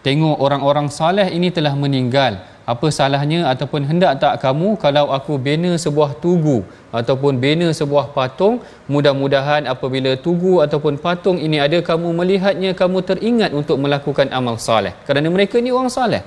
tengok 0.06 0.38
orang-orang 0.46 0.90
saleh 0.98 1.30
ini 1.30 1.50
telah 1.54 1.74
meninggal 1.78 2.42
apa 2.72 2.86
salahnya 2.96 3.40
ataupun 3.52 3.82
hendak 3.88 4.12
tak 4.22 4.34
kamu 4.44 4.68
kalau 4.84 5.04
aku 5.16 5.38
bina 5.46 5.70
sebuah 5.84 6.10
tugu 6.22 6.58
ataupun 6.98 7.38
bina 7.44 7.68
sebuah 7.80 8.06
patung? 8.16 8.54
Mudah-mudahan 8.92 9.70
apabila 9.74 10.12
tugu 10.26 10.54
ataupun 10.64 10.98
patung 11.04 11.38
ini 11.46 11.62
ada 11.66 11.78
kamu 11.90 12.10
melihatnya 12.20 12.74
kamu 12.80 13.06
teringat 13.10 13.54
untuk 13.60 13.78
melakukan 13.84 14.34
amal 14.38 14.58
saleh. 14.68 14.94
Kerana 15.06 15.30
mereka 15.36 15.62
ni 15.62 15.70
orang 15.78 15.92
saleh. 15.98 16.22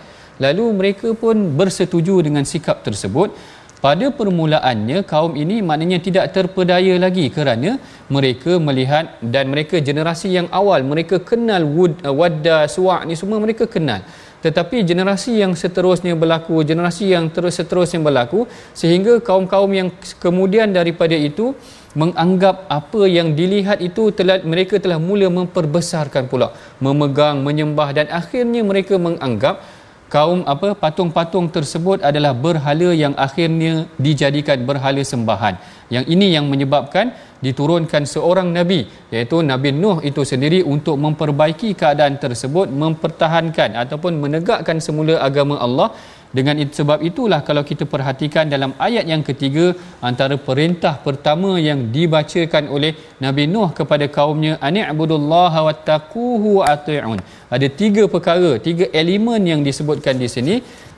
Lalu 0.46 0.66
mereka 0.80 1.08
pun 1.22 1.36
bersetuju 1.60 2.16
dengan 2.28 2.48
sikap 2.52 2.88
tersebut. 2.88 3.36
Pada 3.84 4.08
permulaannya 4.20 5.00
kaum 5.12 5.34
ini 5.42 5.58
maknanya 5.68 6.00
tidak 6.06 6.26
terpedaya 6.36 6.96
lagi 7.04 7.26
kerana 7.36 7.80
mereka 8.16 8.60
melihat 8.68 9.16
dan 9.34 9.48
mereka 9.52 9.80
generasi 9.80 10.28
yang 10.36 10.48
awal 10.60 10.84
mereka 10.84 11.16
kenal 11.30 11.64
wud, 11.64 11.94
wadda 12.20 12.68
suwa' 12.68 13.08
ni 13.08 13.16
semua 13.16 13.40
mereka 13.40 13.64
kenal 13.76 14.04
tetapi 14.46 14.88
generasi 14.88 15.44
yang 15.44 15.52
seterusnya 15.52 16.16
berlaku 16.16 16.64
generasi 16.64 17.12
yang 17.16 17.28
terus 17.28 17.60
seterusnya 17.60 18.00
berlaku 18.00 18.48
sehingga 18.72 19.20
kaum-kaum 19.20 19.72
yang 19.80 19.90
kemudian 20.24 20.72
daripada 20.72 21.16
itu 21.16 21.56
menganggap 21.98 22.70
apa 22.70 23.02
yang 23.10 23.34
dilihat 23.34 23.82
itu 23.82 24.14
telah 24.14 24.38
mereka 24.46 24.78
telah 24.78 25.02
mula 25.02 25.28
memperbesarkan 25.34 26.30
pula. 26.30 26.54
Memegang 26.78 27.42
menyembah 27.42 27.90
dan 27.98 28.08
akhirnya 28.14 28.62
mereka 28.62 28.96
menganggap 29.02 29.66
kaum 30.14 30.42
apa 30.54 30.74
patung-patung 30.78 31.50
tersebut 31.56 32.02
adalah 32.10 32.34
berhala 32.46 32.90
yang 32.94 33.14
akhirnya 33.18 33.90
dijadikan 33.98 34.62
berhala 34.70 35.02
sembahan. 35.02 35.58
Yang 35.90 36.06
ini 36.14 36.28
yang 36.36 36.46
menyebabkan 36.46 37.14
diturunkan 37.46 38.04
seorang 38.14 38.48
nabi 38.58 38.80
iaitu 39.16 39.38
Nabi 39.52 39.70
Nuh 39.82 39.98
itu 40.10 40.22
sendiri 40.32 40.60
untuk 40.74 40.96
memperbaiki 41.06 41.70
keadaan 41.82 42.16
tersebut 42.24 42.68
mempertahankan 42.84 43.80
ataupun 43.84 44.14
menegakkan 44.24 44.80
semula 44.88 45.18
agama 45.28 45.58
Allah. 45.68 45.90
Dengan 46.38 46.62
itu, 46.62 46.86
sebab 46.86 47.02
itulah 47.10 47.42
kalau 47.48 47.66
kita 47.70 47.90
perhatikan 47.94 48.46
dalam 48.54 48.72
ayat 48.88 49.06
yang 49.12 49.26
ketiga 49.30 49.74
antara 50.10 50.36
perintah 50.38 50.94
pertama 51.06 51.52
yang 51.58 51.80
dibacakan 51.96 52.70
oleh 52.76 52.92
Nabi 53.26 53.50
Nuh 53.54 53.70
kepada 53.80 54.06
kaumnya 54.18 54.62
ani'budullaha 54.68 55.60
wattaquhu 55.68 56.62
ati'un. 56.74 57.18
Ada 57.56 57.68
tiga 57.82 58.06
perkara 58.14 58.52
tiga 58.68 58.86
elemen 59.02 59.42
yang 59.52 59.62
disebutkan 59.66 60.22
di 60.22 60.30
sini. 60.36 60.56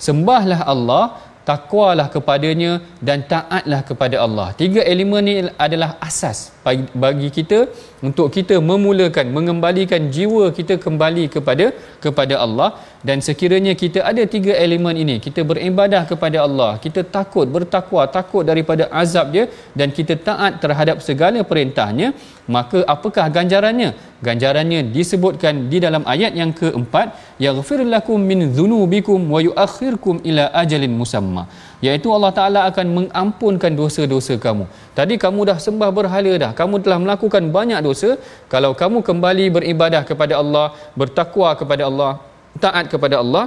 Sembahlah 0.07 0.67
Allah 0.73 1.30
takwalah 1.49 2.07
kepadanya 2.15 2.71
dan 3.07 3.19
taatlah 3.31 3.81
kepada 3.89 4.17
Allah. 4.25 4.47
Tiga 4.61 4.81
elemen 4.93 5.23
ni 5.27 5.35
adalah 5.65 5.89
asas 6.07 6.37
bagi 7.03 7.29
kita 7.37 7.59
untuk 8.07 8.27
kita 8.35 8.55
memulakan 8.71 9.33
mengembalikan 9.37 10.09
jiwa 10.15 10.45
kita 10.57 10.77
kembali 10.85 11.25
kepada 11.35 11.65
kepada 12.05 12.37
Allah 12.45 12.69
dan 13.07 13.17
sekiranya 13.27 13.73
kita 13.81 13.99
ada 14.11 14.23
tiga 14.33 14.53
elemen 14.65 14.95
ini 15.03 15.15
kita 15.25 15.41
beribadah 15.51 16.03
kepada 16.11 16.37
Allah 16.45 16.71
kita 16.83 17.01
takut 17.15 17.47
bertakwa 17.55 18.03
takut 18.17 18.43
daripada 18.51 18.85
azab 19.01 19.33
dia 19.35 19.45
dan 19.79 19.89
kita 19.97 20.15
taat 20.27 20.61
terhadap 20.63 20.97
segala 21.07 21.41
perintahnya 21.51 22.09
maka 22.55 22.79
apakah 22.93 23.25
ganjarannya? 23.35 23.89
Ganjarannya 24.27 24.79
disebutkan 24.95 25.69
di 25.71 25.77
dalam 25.85 26.03
ayat 26.13 26.33
yang 26.39 26.51
keempat 26.59 27.07
yaghfir 27.45 27.79
lakum 27.93 28.17
min 28.31 28.39
dhunubikum 28.57 29.19
wa 29.33 29.39
yuakhirkum 29.47 30.25
ila 30.29 30.43
ajalin 30.61 30.93
musamma. 31.01 31.43
Iaitu 31.85 32.09
Allah 32.15 32.31
Taala 32.39 32.61
akan 32.69 32.87
mengampunkan 32.97 33.73
dosa-dosa 33.81 34.35
kamu. 34.45 34.65
Tadi 34.97 35.15
kamu 35.23 35.39
dah 35.49 35.57
sembah 35.65 35.89
berhala 35.99 36.33
dah 36.43 36.51
kamu 36.59 36.75
telah 36.85 36.99
melakukan 37.03 37.45
banyak 37.57 37.79
dosa. 37.87 38.09
Kalau 38.53 38.73
kamu 38.81 38.99
kembali 39.09 39.45
beribadah 39.57 40.03
kepada 40.11 40.35
Allah 40.41 40.67
bertakwa 40.97 41.49
kepada 41.61 41.85
Allah 41.89 42.11
taat 42.59 42.91
kepada 42.91 43.23
Allah 43.23 43.45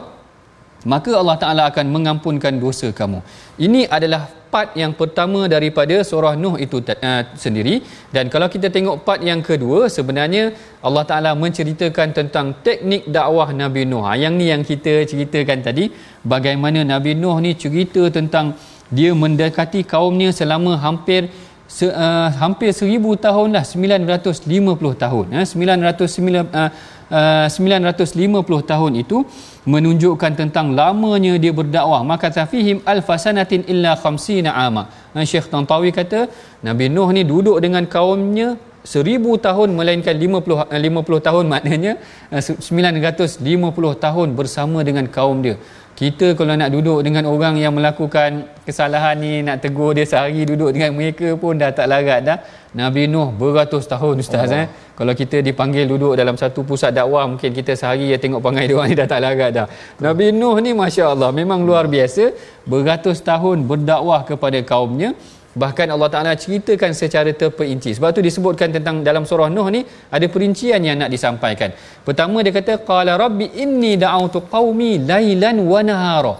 maka 0.84 1.10
Allah 1.16 1.36
Taala 1.40 1.62
akan 1.72 1.86
mengampunkan 1.96 2.54
dosa 2.60 2.88
kamu 2.92 3.20
ini 3.66 3.88
adalah 3.88 4.28
part 4.54 4.70
yang 4.78 4.92
pertama 4.98 5.40
daripada 5.54 5.96
surah 6.08 6.34
Nuh 6.42 6.54
itu 6.64 6.78
uh, 6.78 7.22
sendiri 7.42 7.74
dan 8.14 8.30
kalau 8.32 8.46
kita 8.54 8.68
tengok 8.76 9.02
part 9.06 9.20
yang 9.30 9.40
kedua 9.48 9.90
sebenarnya 9.96 10.54
Allah 10.86 11.04
Taala 11.10 11.30
menceritakan 11.44 12.14
tentang 12.18 12.46
teknik 12.66 13.02
dakwah 13.16 13.48
Nabi 13.62 13.82
Nuh. 13.90 14.06
Ha, 14.06 14.14
yang 14.24 14.38
ni 14.38 14.46
yang 14.52 14.62
kita 14.70 14.94
ceritakan 15.10 15.58
tadi 15.66 15.90
bagaimana 16.34 16.86
Nabi 16.92 17.18
Nuh 17.22 17.34
ni 17.42 17.58
cerita 17.64 18.06
tentang 18.18 18.54
dia 18.96 19.10
mendekati 19.22 19.82
kaumnya 19.82 20.30
selama 20.30 20.78
hampir 20.78 21.26
se, 21.66 21.86
uh, 21.90 22.28
hampir 22.42 22.70
seribu 22.80 23.18
tahun 23.26 23.58
lah 23.58 23.64
950 23.66 25.02
tahun 25.04 25.26
eh, 25.34 25.46
909 25.50 26.46
uh, 26.60 26.70
uh, 27.10 27.46
950 27.50 28.70
tahun 28.72 28.92
itu 29.02 29.24
menunjukkan 29.64 30.32
tentang 30.40 30.72
lamanya 30.78 31.34
dia 31.42 31.52
berdakwah. 31.52 32.02
Maka 32.04 32.28
tafihim 32.28 32.80
alfasanatin 32.84 33.64
illa 33.72 33.92
khamsina 34.02 34.52
ama. 34.66 34.88
Uh, 35.16 35.24
Syekh 35.24 35.48
Tantawi 35.52 35.90
kata 35.92 36.28
Nabi 36.66 36.88
Nuh 36.88 37.08
ni 37.16 37.24
duduk 37.24 37.58
dengan 37.64 37.84
kaumnya 37.84 38.56
seribu 38.84 39.40
tahun 39.40 39.72
melainkan 39.78 40.12
50 40.12 40.68
50 40.76 40.76
uh, 40.76 41.20
tahun 41.28 41.44
maknanya 41.48 41.92
uh, 42.28 42.40
950 42.40 44.04
tahun 44.04 44.28
bersama 44.38 44.80
dengan 44.88 45.08
kaum 45.08 45.40
dia. 45.40 45.56
Kita 45.94 46.34
kalau 46.34 46.58
nak 46.58 46.74
duduk 46.74 47.06
dengan 47.06 47.24
orang 47.30 47.54
yang 47.54 47.70
melakukan 47.70 48.50
kesalahan 48.66 49.14
ni 49.14 49.46
nak 49.46 49.62
tegur 49.62 49.94
dia 49.94 50.02
sehari 50.02 50.42
duduk 50.42 50.74
dengan 50.74 50.90
mereka 50.90 51.38
pun 51.38 51.54
dah 51.54 51.70
tak 51.70 51.86
larat 51.86 52.20
dah 52.26 52.38
Nabi 52.74 53.06
Nuh 53.06 53.30
beratus 53.40 53.86
tahun 53.86 54.18
ustaz 54.18 54.50
oh. 54.50 54.60
eh 54.60 54.66
kalau 54.98 55.14
kita 55.20 55.38
dipanggil 55.48 55.86
duduk 55.86 56.18
dalam 56.20 56.34
satu 56.34 56.66
pusat 56.66 56.90
dakwah 56.90 57.24
mungkin 57.30 57.50
kita 57.58 57.78
sehari 57.78 58.10
ya 58.12 58.18
tengok 58.18 58.42
pangai 58.46 58.66
dia 58.68 58.74
orang 58.78 58.90
ni 58.90 58.96
dah 58.98 59.08
tak 59.12 59.20
larat 59.24 59.50
dah 59.58 59.66
Nabi 60.06 60.26
Nuh 60.40 60.56
ni 60.58 60.74
masya-Allah 60.82 61.30
memang 61.40 61.62
luar 61.68 61.86
biasa 61.94 62.34
beratus 62.66 63.22
tahun 63.30 63.62
berdakwah 63.70 64.20
kepada 64.26 64.58
kaumnya 64.66 65.14
Bahkan 65.54 65.86
Allah 65.94 66.10
Ta'ala 66.10 66.32
ceritakan 66.34 66.90
secara 66.98 67.30
terperinci. 67.30 67.94
Sebab 67.94 68.10
tu 68.10 68.18
disebutkan 68.18 68.74
tentang 68.74 69.06
dalam 69.06 69.22
surah 69.22 69.46
Nuh 69.46 69.70
ni, 69.70 69.86
ada 70.10 70.26
perincian 70.26 70.82
yang 70.82 70.98
nak 70.98 71.10
disampaikan. 71.14 71.70
Pertama 72.02 72.42
dia 72.42 72.50
kata, 72.50 72.82
Qala 72.82 73.14
Rabbi 73.14 73.54
inni 73.62 73.94
da'autu 73.94 74.42
qawmi 74.50 75.06
laylan 75.06 75.62
wa 75.62 75.78
nahara. 75.86 76.34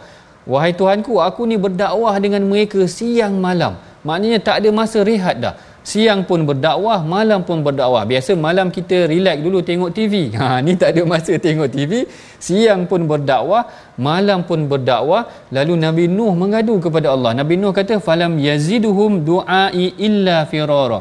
Wahai 0.51 0.74
Tuhanku, 0.74 1.22
aku 1.22 1.47
ni 1.47 1.55
berdakwah 1.55 2.18
dengan 2.18 2.43
mereka 2.43 2.82
siang 2.91 3.39
malam. 3.39 3.78
Maknanya 4.03 4.43
tak 4.43 4.57
ada 4.61 4.68
masa 4.74 5.01
rehat 5.07 5.39
dah 5.41 5.55
siang 5.85 6.24
pun 6.28 6.49
berdakwah 6.49 7.05
malam 7.05 7.45
pun 7.45 7.61
berdakwah. 7.61 8.03
Biasa 8.09 8.32
malam 8.47 8.72
kita 8.76 9.05
relax 9.12 9.37
dulu 9.45 9.61
tengok 9.61 9.91
TV 9.93 10.14
ha 10.41 10.59
ni 10.64 10.72
tak 10.80 10.97
ada 10.97 11.03
masa 11.12 11.37
tengok 11.37 11.68
TV 11.68 12.09
siang 12.41 12.89
pun 12.91 13.05
berdakwah 13.05 13.68
malam 14.01 14.43
pun 14.49 14.64
berdakwah. 14.72 15.28
Lalu 15.53 15.74
Nabi 15.85 16.05
Nuh 16.16 16.32
mengadu 16.32 16.80
kepada 16.80 17.12
Allah. 17.14 17.37
Nabi 17.37 17.61
Nuh 17.61 17.70
kata 17.76 18.01
falam 18.01 18.41
yaziduhum 18.41 19.22
du'ai 19.28 19.95
illa 20.01 20.49
firara. 20.49 21.01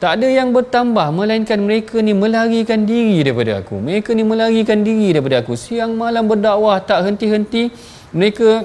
Tak 0.00 0.16
ada 0.16 0.28
yang 0.32 0.48
bertambah 0.56 1.12
melainkan 1.12 1.60
mereka 1.60 2.00
ni 2.00 2.16
melarikan 2.16 2.88
diri 2.88 3.20
daripada 3.20 3.60
aku. 3.60 3.76
Mereka 3.84 4.16
ni 4.16 4.24
melarikan 4.24 4.80
diri 4.80 5.12
daripada 5.12 5.44
aku. 5.44 5.52
Siang 5.60 5.92
malam 5.92 6.24
berdakwah 6.24 6.80
tak 6.80 7.04
henti-henti 7.04 7.68
mereka 8.16 8.64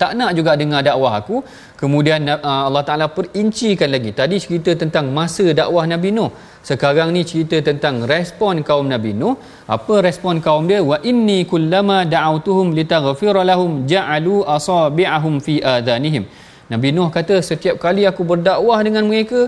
tak 0.00 0.12
nak 0.18 0.30
juga 0.38 0.52
dengar 0.60 0.80
dakwah 0.88 1.12
aku 1.20 1.36
kemudian 1.80 2.22
uh, 2.30 2.62
Allah 2.68 2.82
Taala 2.88 3.06
perincikan 3.16 3.90
lagi. 3.94 4.10
Tadi 4.20 4.36
cerita 4.44 4.72
tentang 4.82 5.06
masa 5.18 5.46
dakwah 5.60 5.84
Nabi 5.92 6.10
Nuh. 6.16 6.30
Sekarang 6.68 7.10
ni 7.16 7.22
cerita 7.30 7.58
tentang 7.68 7.94
respon 8.12 8.62
kaum 8.68 8.86
Nabi 8.94 9.12
Nuh. 9.20 9.34
Apa 9.76 9.94
respon 10.08 10.42
kaum 10.46 10.64
dia? 10.70 10.80
Wa 10.90 10.98
inni 11.10 11.38
kullama 11.52 11.98
da'awtuhum 12.14 12.76
litaghfira 12.78 13.42
lahum 13.50 13.72
ja'alu 13.92 14.36
asabi'ahum 14.56 15.34
fi 15.46 15.56
adanihim 15.76 16.26
Nabi 16.72 16.88
Nuh 16.96 17.08
kata 17.16 17.34
setiap 17.48 17.76
kali 17.84 18.04
aku 18.10 18.22
berdakwah 18.30 18.78
dengan 18.86 19.04
mereka 19.10 19.40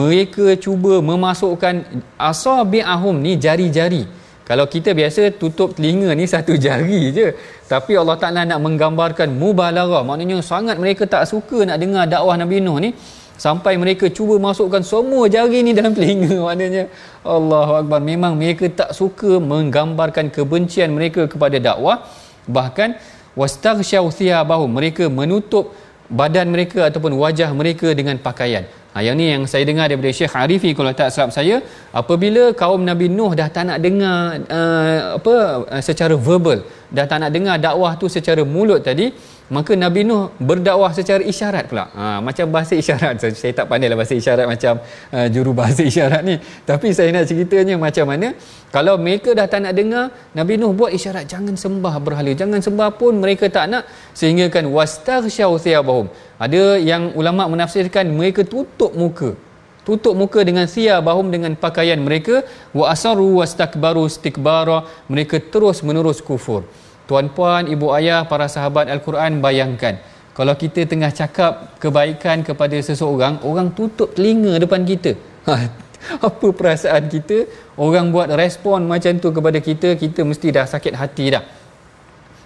mereka 0.00 0.56
cuba 0.64 0.94
memasukkan 1.10 1.84
asabi'ahum 2.30 3.16
ni 3.24 3.32
jari-jari 3.44 4.02
kalau 4.42 4.66
kita 4.66 4.90
biasa 4.90 5.38
tutup 5.38 5.78
telinga 5.78 6.10
ni 6.18 6.26
satu 6.26 6.58
jari 6.58 7.14
je. 7.14 7.30
Tapi 7.70 7.94
Allah 7.94 8.18
Ta'ala 8.18 8.42
nak 8.42 8.58
menggambarkan 8.58 9.30
mubalarah. 9.30 10.02
Maknanya 10.02 10.42
sangat 10.42 10.76
mereka 10.82 11.06
tak 11.06 11.30
suka 11.30 11.62
nak 11.62 11.78
dengar 11.78 12.10
dakwah 12.10 12.34
Nabi 12.34 12.58
Nuh 12.58 12.78
ni. 12.82 12.90
Sampai 13.38 13.74
mereka 13.74 14.06
cuba 14.10 14.38
masukkan 14.38 14.82
semua 14.82 15.26
jari 15.30 15.62
ni 15.62 15.70
dalam 15.78 15.94
telinga. 15.96 16.42
Maknanya 16.42 16.90
Allahu 17.22 17.72
Akbar. 17.86 18.02
Memang 18.02 18.34
mereka 18.34 18.66
tak 18.66 18.90
suka 18.98 19.38
menggambarkan 19.38 20.34
kebencian 20.34 20.90
mereka 20.90 21.30
kepada 21.30 21.62
dakwah. 21.62 22.02
Bahkan 22.50 22.98
wastaghsyaw 23.38 24.10
thiyabahum. 24.10 24.68
Mereka 24.74 25.06
menutup 25.06 25.70
badan 26.10 26.50
mereka 26.50 26.90
ataupun 26.90 27.14
wajah 27.14 27.54
mereka 27.54 27.94
dengan 27.94 28.18
pakaian. 28.18 28.66
Ha, 28.92 29.00
yang 29.00 29.16
ni 29.16 29.26
yang 29.32 29.48
saya 29.48 29.64
dengar 29.64 29.88
daripada 29.88 30.12
Syekh 30.12 30.36
Arifi 30.36 30.70
kalau 30.76 30.92
tak 30.92 31.08
silap 31.14 31.32
saya 31.36 31.64
apabila 32.00 32.52
kaum 32.52 32.80
Nabi 32.84 33.08
Nuh 33.08 33.32
dah 33.32 33.48
tak 33.48 33.64
nak 33.68 33.78
dengar 33.80 34.16
uh, 34.58 35.16
apa 35.16 35.34
uh, 35.64 35.82
secara 35.88 36.12
verbal 36.26 36.60
dah 36.92 37.08
tak 37.08 37.24
nak 37.24 37.30
dengar 37.32 37.56
dakwah 37.56 37.92
tu 37.96 38.12
secara 38.16 38.44
mulut 38.44 38.84
tadi 38.88 39.06
maka 39.52 39.76
Nabi 39.76 40.00
Nuh 40.08 40.32
berdakwah 40.40 40.88
secara 40.96 41.20
isyarat 41.20 41.68
pula. 41.68 41.92
Ha, 41.92 42.24
macam 42.24 42.48
bahasa 42.48 42.72
isyarat. 42.72 43.20
Saya 43.36 43.52
tak 43.52 43.68
pandai 43.68 43.92
lah 43.92 44.00
bahasa 44.00 44.16
isyarat 44.16 44.48
macam 44.48 44.80
uh, 45.12 45.26
juru 45.28 45.52
bahasa 45.52 45.84
isyarat 45.84 46.24
ni. 46.24 46.40
Tapi 46.64 46.96
saya 46.96 47.12
nak 47.12 47.28
ceritanya 47.28 47.76
macam 47.76 48.08
mana 48.08 48.32
kalau 48.72 48.96
mereka 48.96 49.36
dah 49.36 49.44
tak 49.44 49.60
nak 49.68 49.76
dengar 49.76 50.08
Nabi 50.32 50.56
Nuh 50.56 50.72
buat 50.72 50.88
isyarat 50.96 51.28
jangan 51.28 51.52
sembah 51.52 51.94
berhala 52.00 52.32
jangan 52.32 52.64
sembah 52.64 52.96
pun 52.96 53.12
mereka 53.20 53.52
tak 53.52 53.68
nak. 53.68 53.84
Sehingga 54.16 54.48
kan 54.48 54.64
wastaghsyaw 54.72 55.52
thiyabahum. 55.60 56.08
Ada 56.40 56.80
yang 56.80 57.12
ulama 57.12 57.44
menafsirkan 57.52 58.08
mereka 58.08 58.48
tutup 58.48 58.96
muka. 58.96 59.36
Tutup 59.84 60.16
muka 60.16 60.40
dengan 60.48 60.64
sia 60.64 60.96
bahum 61.04 61.28
dengan 61.28 61.52
pakaian 61.60 62.00
mereka. 62.00 62.40
Wa 62.72 62.88
asaru 62.96 63.44
wastakbaru 63.44 64.08
istikbara. 64.08 64.88
Mereka 65.12 65.52
terus 65.52 65.84
menerus 65.84 66.24
kufur 66.24 66.64
Tuan-puan, 67.10 67.66
ibu 67.66 67.90
ayah, 67.98 68.22
para 68.30 68.46
sahabat 68.46 68.86
Al-Quran 68.86 69.42
bayangkan 69.42 69.98
kalau 70.32 70.54
kita 70.56 70.88
tengah 70.88 71.12
cakap 71.12 71.76
kebaikan 71.76 72.40
kepada 72.40 72.76
seseorang, 72.80 73.44
orang 73.44 73.68
tutup 73.76 74.16
telinga 74.16 74.56
depan 74.56 74.80
kita. 74.80 75.12
Ha, 75.44 75.68
apa 76.28 76.46
perasaan 76.56 77.04
kita? 77.12 77.44
Orang 77.76 78.08
buat 78.16 78.32
respon 78.32 78.88
macam 78.88 79.12
tu 79.20 79.28
kepada 79.28 79.60
kita, 79.60 79.92
kita 80.00 80.24
mesti 80.24 80.48
dah 80.56 80.64
sakit 80.64 80.96
hati 80.96 81.36
dah. 81.36 81.44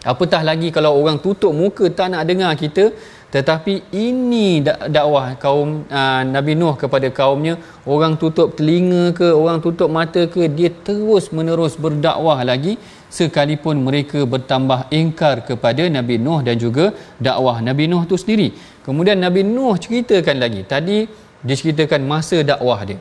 Apatah 0.02 0.42
lagi 0.42 0.74
kalau 0.74 0.98
orang 0.98 1.18
tutup 1.22 1.54
muka 1.54 1.86
tak 1.90 2.14
nak 2.14 2.26
dengar 2.26 2.50
kita, 2.58 2.90
tetapi 3.36 3.92
ini 3.92 4.64
dakwah 4.64 5.36
kaum 5.36 5.84
uh, 5.92 6.22
Nabi 6.24 6.56
Nuh 6.56 6.72
kepada 6.82 7.04
kaumnya, 7.12 7.60
orang 7.84 8.16
tutup 8.16 8.56
telinga 8.56 9.12
ke, 9.18 9.28
orang 9.28 9.60
tutup 9.60 9.92
mata 9.92 10.24
ke, 10.24 10.48
dia 10.48 10.72
terus 10.72 11.28
menerus 11.36 11.76
berdakwah 11.76 12.40
lagi 12.50 12.80
sekalipun 13.12 13.84
mereka 13.84 14.24
bertambah 14.24 14.88
ingkar 14.88 15.44
kepada 15.44 15.84
Nabi 15.96 16.16
Nuh 16.16 16.40
dan 16.40 16.56
juga 16.56 16.96
dakwah 17.20 17.60
Nabi 17.60 17.84
Nuh 17.92 18.08
itu 18.08 18.16
sendiri. 18.16 18.48
Kemudian 18.88 19.20
Nabi 19.20 19.44
Nuh 19.44 19.76
ceritakan 19.84 20.40
lagi. 20.40 20.64
Tadi 20.64 21.04
dia 21.44 21.56
ceritakan 21.60 22.08
masa 22.08 22.40
dakwah 22.40 22.88
dia. 22.88 22.96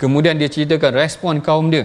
Kemudian 0.00 0.40
dia 0.40 0.48
ceritakan 0.48 0.96
respon 0.96 1.44
kaum 1.44 1.68
dia 1.68 1.84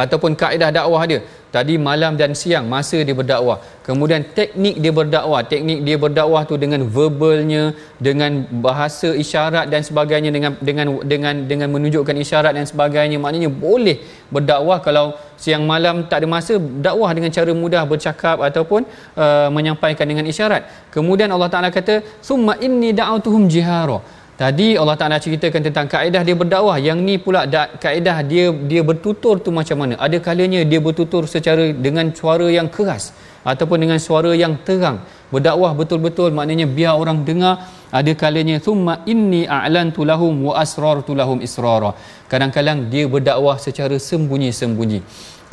ataupun 0.00 0.32
kaedah 0.32 0.72
dakwah 0.72 1.04
dia. 1.04 1.20
Tadi 1.54 1.74
malam 1.88 2.12
dan 2.20 2.36
siang 2.40 2.66
masa 2.74 2.98
dia 3.06 3.16
berdakwah. 3.16 3.58
Kemudian 3.86 4.20
teknik 4.36 4.76
dia 4.84 4.92
berdakwah. 4.92 5.40
Teknik 5.52 5.80
dia 5.86 5.96
berdakwah 5.96 6.42
tu 6.50 6.54
dengan 6.60 6.84
verbalnya 6.96 7.72
dengan 7.96 8.44
bahasa 8.66 9.16
isyarat 9.22 9.66
dan 9.72 9.80
sebagainya 9.88 10.30
dengan 10.36 10.52
dengan 10.68 10.86
dengan 11.12 11.34
dengan 11.50 11.68
menunjukkan 11.72 12.16
isyarat 12.24 12.52
dan 12.58 12.66
sebagainya. 12.68 13.16
Maknanya 13.16 13.48
boleh 13.48 13.96
berdakwah 14.28 14.78
kalau 14.84 15.16
siang 15.40 15.64
malam 15.64 16.04
tak 16.10 16.20
ada 16.20 16.28
masa 16.28 16.58
dakwah 16.58 17.10
dengan 17.16 17.30
cara 17.32 17.52
mudah 17.62 17.82
bercakap 17.88 18.36
ataupun 18.48 18.84
uh, 19.16 19.48
menyampaikan 19.48 20.04
dengan 20.04 20.28
isyarat. 20.28 20.92
Kemudian 20.92 21.32
Allah 21.32 21.48
Taala 21.48 21.70
kata 21.72 22.04
summa 22.20 22.60
inni 22.60 22.92
da'autuhum 22.92 23.48
jihara 23.48 24.17
Tadi 24.38 24.78
Allah 24.78 24.94
Taala 24.94 25.18
ceritakan 25.18 25.66
tentang 25.66 25.86
kaedah 25.90 26.22
dia 26.22 26.36
berdakwah. 26.38 26.78
Yang 26.78 26.98
ni 27.06 27.14
pula 27.18 27.40
kaedah 27.84 28.18
dia 28.22 28.54
dia 28.70 28.82
bertutur 28.86 29.42
tu 29.42 29.50
macam 29.50 29.82
mana? 29.82 29.98
Ada 29.98 30.22
kalanya 30.26 30.60
dia 30.62 30.78
bertutur 30.78 31.26
secara 31.26 31.74
dengan 31.86 32.14
suara 32.14 32.46
yang 32.46 32.70
keras 32.70 33.10
ataupun 33.42 33.82
dengan 33.82 33.98
suara 33.98 34.30
yang 34.42 34.54
terang. 34.62 35.02
Berdakwah 35.34 35.74
betul-betul 35.74 36.30
maknanya 36.38 36.70
biar 36.70 36.94
orang 37.02 37.26
dengar. 37.26 37.66
Ada 37.90 38.12
kalanya 38.14 38.62
thumma 38.62 39.02
inni 39.12 39.42
a'lantu 39.58 40.06
lahum 40.06 40.32
wa 40.46 40.54
asrartu 40.62 41.18
lahum 41.18 41.42
israra. 41.42 41.90
Kadang-kadang 42.30 42.86
dia 42.92 43.10
berdakwah 43.10 43.58
secara 43.58 43.98
sembunyi-sembunyi. 43.98 45.00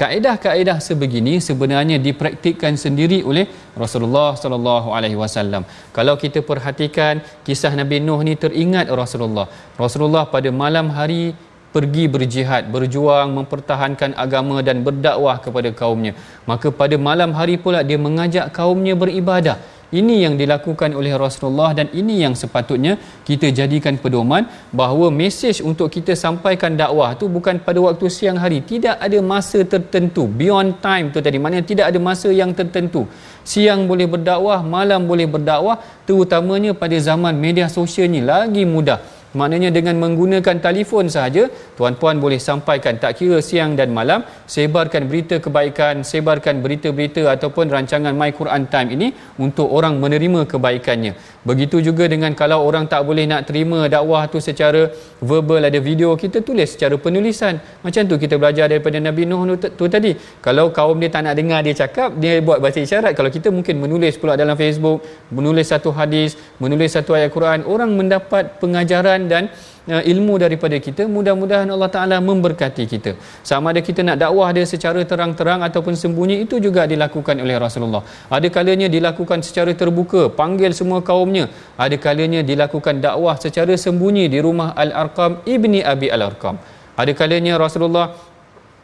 Kaedah-kaedah 0.01 0.83
sebegini 0.83 1.33
sebenarnya 1.39 1.95
dipraktikkan 2.05 2.75
sendiri 2.75 3.23
oleh 3.29 3.47
Rasulullah 3.83 4.35
sallallahu 4.41 4.91
alaihi 4.91 5.15
wasallam. 5.15 5.63
Kalau 5.97 6.15
kita 6.23 6.43
perhatikan 6.49 7.23
kisah 7.47 7.71
Nabi 7.79 8.03
Nuh 8.03 8.19
ni 8.27 8.35
teringat 8.35 8.91
Rasulullah. 9.01 9.47
Rasulullah 9.79 10.27
pada 10.27 10.51
malam 10.51 10.91
hari 10.97 11.31
pergi 11.75 12.11
berjihad, 12.15 12.67
berjuang 12.75 13.31
mempertahankan 13.37 14.11
agama 14.25 14.59
dan 14.67 14.83
berdakwah 14.87 15.39
kepada 15.45 15.71
kaumnya. 15.79 16.11
Maka 16.51 16.75
pada 16.81 16.99
malam 17.07 17.31
hari 17.39 17.55
pula 17.55 17.79
dia 17.89 17.99
mengajak 18.07 18.51
kaumnya 18.59 18.95
beribadah. 19.03 19.57
Ini 19.93 20.25
yang 20.25 20.33
dilakukan 20.33 20.97
oleh 20.97 21.13
Rasulullah 21.13 21.77
dan 21.77 21.93
ini 21.93 22.25
yang 22.25 22.33
sepatutnya 22.33 22.97
kita 23.21 23.53
jadikan 23.53 24.01
pedoman 24.01 24.49
bahawa 24.73 25.13
mesej 25.13 25.61
untuk 25.61 25.93
kita 25.93 26.17
sampaikan 26.17 26.73
dakwah 26.73 27.13
tu 27.13 27.29
bukan 27.29 27.61
pada 27.61 27.77
waktu 27.77 28.09
siang 28.09 28.41
hari. 28.41 28.65
Tidak 28.65 28.97
ada 28.97 29.19
masa 29.21 29.61
tertentu. 29.61 30.25
Beyond 30.25 30.81
time 30.81 31.13
tu 31.13 31.21
tadi. 31.21 31.37
Maknanya 31.37 31.65
tidak 31.65 31.85
ada 31.93 31.99
masa 32.01 32.33
yang 32.33 32.49
tertentu. 32.57 33.05
Siang 33.45 33.85
boleh 33.85 34.09
berdakwah, 34.09 34.65
malam 34.65 35.05
boleh 35.05 35.29
berdakwah. 35.29 35.77
Terutamanya 36.09 36.73
pada 36.73 36.97
zaman 36.97 37.37
media 37.37 37.69
sosial 37.69 38.09
ni 38.09 38.25
lagi 38.25 38.65
mudah. 38.65 39.14
Maknanya 39.35 39.69
dengan 39.75 39.99
menggunakan 39.99 40.63
telefon 40.63 41.11
sahaja, 41.11 41.51
tuan-puan 41.75 42.23
boleh 42.23 42.39
sampaikan 42.39 42.95
tak 42.95 43.19
kira 43.19 43.43
siang 43.43 43.75
dan 43.75 43.91
malam, 43.91 44.23
sebarkan 44.47 45.11
berita 45.11 45.43
kebaikan, 45.43 46.07
sebarkan 46.07 46.63
berita-berita 46.63 47.27
ataupun 47.35 47.67
rancangan 47.67 48.15
My 48.15 48.31
Quran 48.31 48.71
Time 48.71 48.95
ini 48.95 49.07
untuk 49.35 49.67
orang 49.67 49.99
menerima 49.99 50.47
kebaikannya. 50.47 51.13
Begitu 51.43 51.83
juga 51.83 52.07
dengan 52.07 52.31
kalau 52.31 52.63
orang 52.63 52.87
tak 52.87 53.03
boleh 53.03 53.27
nak 53.27 53.43
terima 53.43 53.91
dakwah 53.91 54.23
tu 54.31 54.39
secara 54.39 54.87
verbal 55.19 55.61
ada 55.67 55.79
video, 55.83 56.15
kita 56.15 56.39
tulis 56.39 56.71
secara 56.71 56.95
penulisan. 56.95 57.59
Macam 57.83 58.07
tu 58.07 58.15
kita 58.15 58.39
belajar 58.39 58.71
daripada 58.71 58.97
Nabi 59.03 59.27
Nuh 59.27 59.59
tu, 59.59 59.67
tu 59.75 59.85
tadi. 59.91 60.15
Kalau 60.39 60.71
kaum 60.71 60.95
dia 60.95 61.11
tak 61.11 61.27
nak 61.27 61.35
dengar 61.35 61.59
dia 61.59 61.75
cakap, 61.75 62.15
dia 62.15 62.39
buat 62.39 62.63
bahasa 62.63 62.79
isyarat. 62.79 63.11
Kalau 63.11 63.27
kita 63.27 63.51
mungkin 63.51 63.83
menulis 63.83 64.15
pula 64.15 64.39
dalam 64.39 64.55
Facebook, 64.55 65.03
menulis 65.27 65.67
satu 65.69 65.91
hadis, 65.91 66.39
menulis 66.63 66.95
satu 66.95 67.11
ayat 67.13 67.29
Quran, 67.35 67.67
orang 67.67 67.91
mendapat 67.91 68.63
pengajaran 68.63 69.24
dan 69.31 69.43
uh, 69.89 70.03
ilmu 70.11 70.35
daripada 70.43 70.77
kita 70.85 71.03
mudah-mudahan 71.15 71.69
Allah 71.75 71.89
Taala 71.95 72.17
memberkati 72.29 72.83
kita. 72.93 73.11
Sama 73.49 73.73
ada 73.73 73.81
kita 73.87 74.01
nak 74.07 74.17
dakwah 74.23 74.49
dia 74.57 74.65
secara 74.73 75.01
terang-terang 75.11 75.61
ataupun 75.67 75.93
sembunyi 76.03 76.37
itu 76.45 76.57
juga 76.65 76.83
dilakukan 76.93 77.35
oleh 77.45 77.57
Rasulullah. 77.65 78.03
Ada 78.37 78.47
kalanya 78.57 78.87
dilakukan 78.95 79.41
secara 79.47 79.73
terbuka 79.81 80.21
panggil 80.41 80.71
semua 80.79 81.01
kaumnya. 81.09 81.47
Ada 81.85 81.97
kalanya 82.05 82.41
dilakukan 82.51 83.01
dakwah 83.07 83.35
secara 83.45 83.73
sembunyi 83.85 84.25
di 84.33 84.39
rumah 84.47 84.69
Al-Arqam 84.83 85.41
ibni 85.55 85.81
Abi 85.93 86.09
Al-Arqam. 86.17 86.57
Ada 86.95 87.11
kalanya 87.11 87.59
Rasulullah 87.59 88.15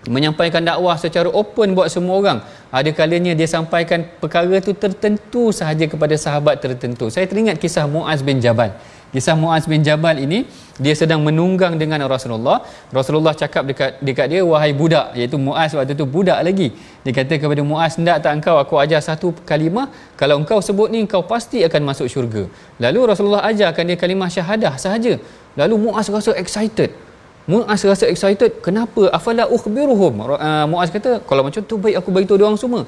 menyampaikan 0.09 0.65
dakwah 0.65 0.97
secara 0.97 1.29
open 1.29 1.77
buat 1.77 1.89
semua 1.93 2.17
orang. 2.17 2.39
Ada 2.73 2.89
kalanya 2.99 3.37
dia 3.37 3.45
sampaikan 3.45 4.07
perkara 4.21 4.57
itu 4.57 4.73
tertentu 4.73 5.53
sahaja 5.53 5.85
kepada 5.85 6.15
sahabat 6.17 6.57
tertentu. 6.57 7.13
Saya 7.13 7.29
teringat 7.29 7.61
kisah 7.61 7.85
Muaz 7.85 8.25
bin 8.25 8.41
Jabal 8.41 8.73
Kisah 9.11 9.35
Muaz 9.35 9.67
bin 9.67 9.83
Jabal 9.83 10.15
ini 10.23 10.47
dia 10.79 10.95
sedang 10.95 11.19
menunggang 11.27 11.75
dengan 11.75 11.99
Rasulullah. 12.07 12.63
Rasulullah 12.97 13.35
cakap 13.35 13.67
dekat 13.69 13.99
dekat 13.99 14.27
dia 14.31 14.41
wahai 14.51 14.71
budak 14.71 15.11
iaitu 15.19 15.35
Muaz 15.35 15.75
waktu 15.75 15.93
itu 15.97 16.07
budak 16.07 16.39
lagi. 16.47 16.67
Dia 17.03 17.11
kata 17.19 17.35
kepada 17.43 17.61
Muaz 17.71 17.99
hendak 17.99 18.23
tak 18.23 18.39
engkau 18.39 18.55
aku 18.63 18.79
ajar 18.83 19.03
satu 19.03 19.35
kalimah 19.49 19.91
kalau 20.15 20.39
engkau 20.41 20.63
sebut 20.63 20.87
ni 20.87 21.03
engkau 21.03 21.21
pasti 21.27 21.59
akan 21.67 21.91
masuk 21.91 22.07
syurga. 22.07 22.43
Lalu 22.79 22.99
Rasulullah 23.11 23.43
ajarkan 23.51 23.83
dia 23.91 23.97
kalimah 23.99 24.31
syahadah 24.31 24.79
sahaja. 24.79 25.19
Lalu 25.59 25.75
Muaz 25.91 26.07
rasa 26.07 26.31
excited. 26.43 26.95
Muaz 27.51 27.83
rasa 27.83 28.07
excited. 28.07 28.63
Kenapa? 28.63 29.11
Afala 29.11 29.43
ukhbiruhum? 29.51 30.23
Uh, 30.23 30.65
Muaz 30.71 30.87
kata 30.87 31.19
kalau 31.27 31.43
macam 31.43 31.59
tu 31.59 31.75
baik 31.75 31.99
aku 31.99 32.09
beritahu 32.15 32.39
dia 32.39 32.47
orang 32.47 32.61
semua. 32.63 32.87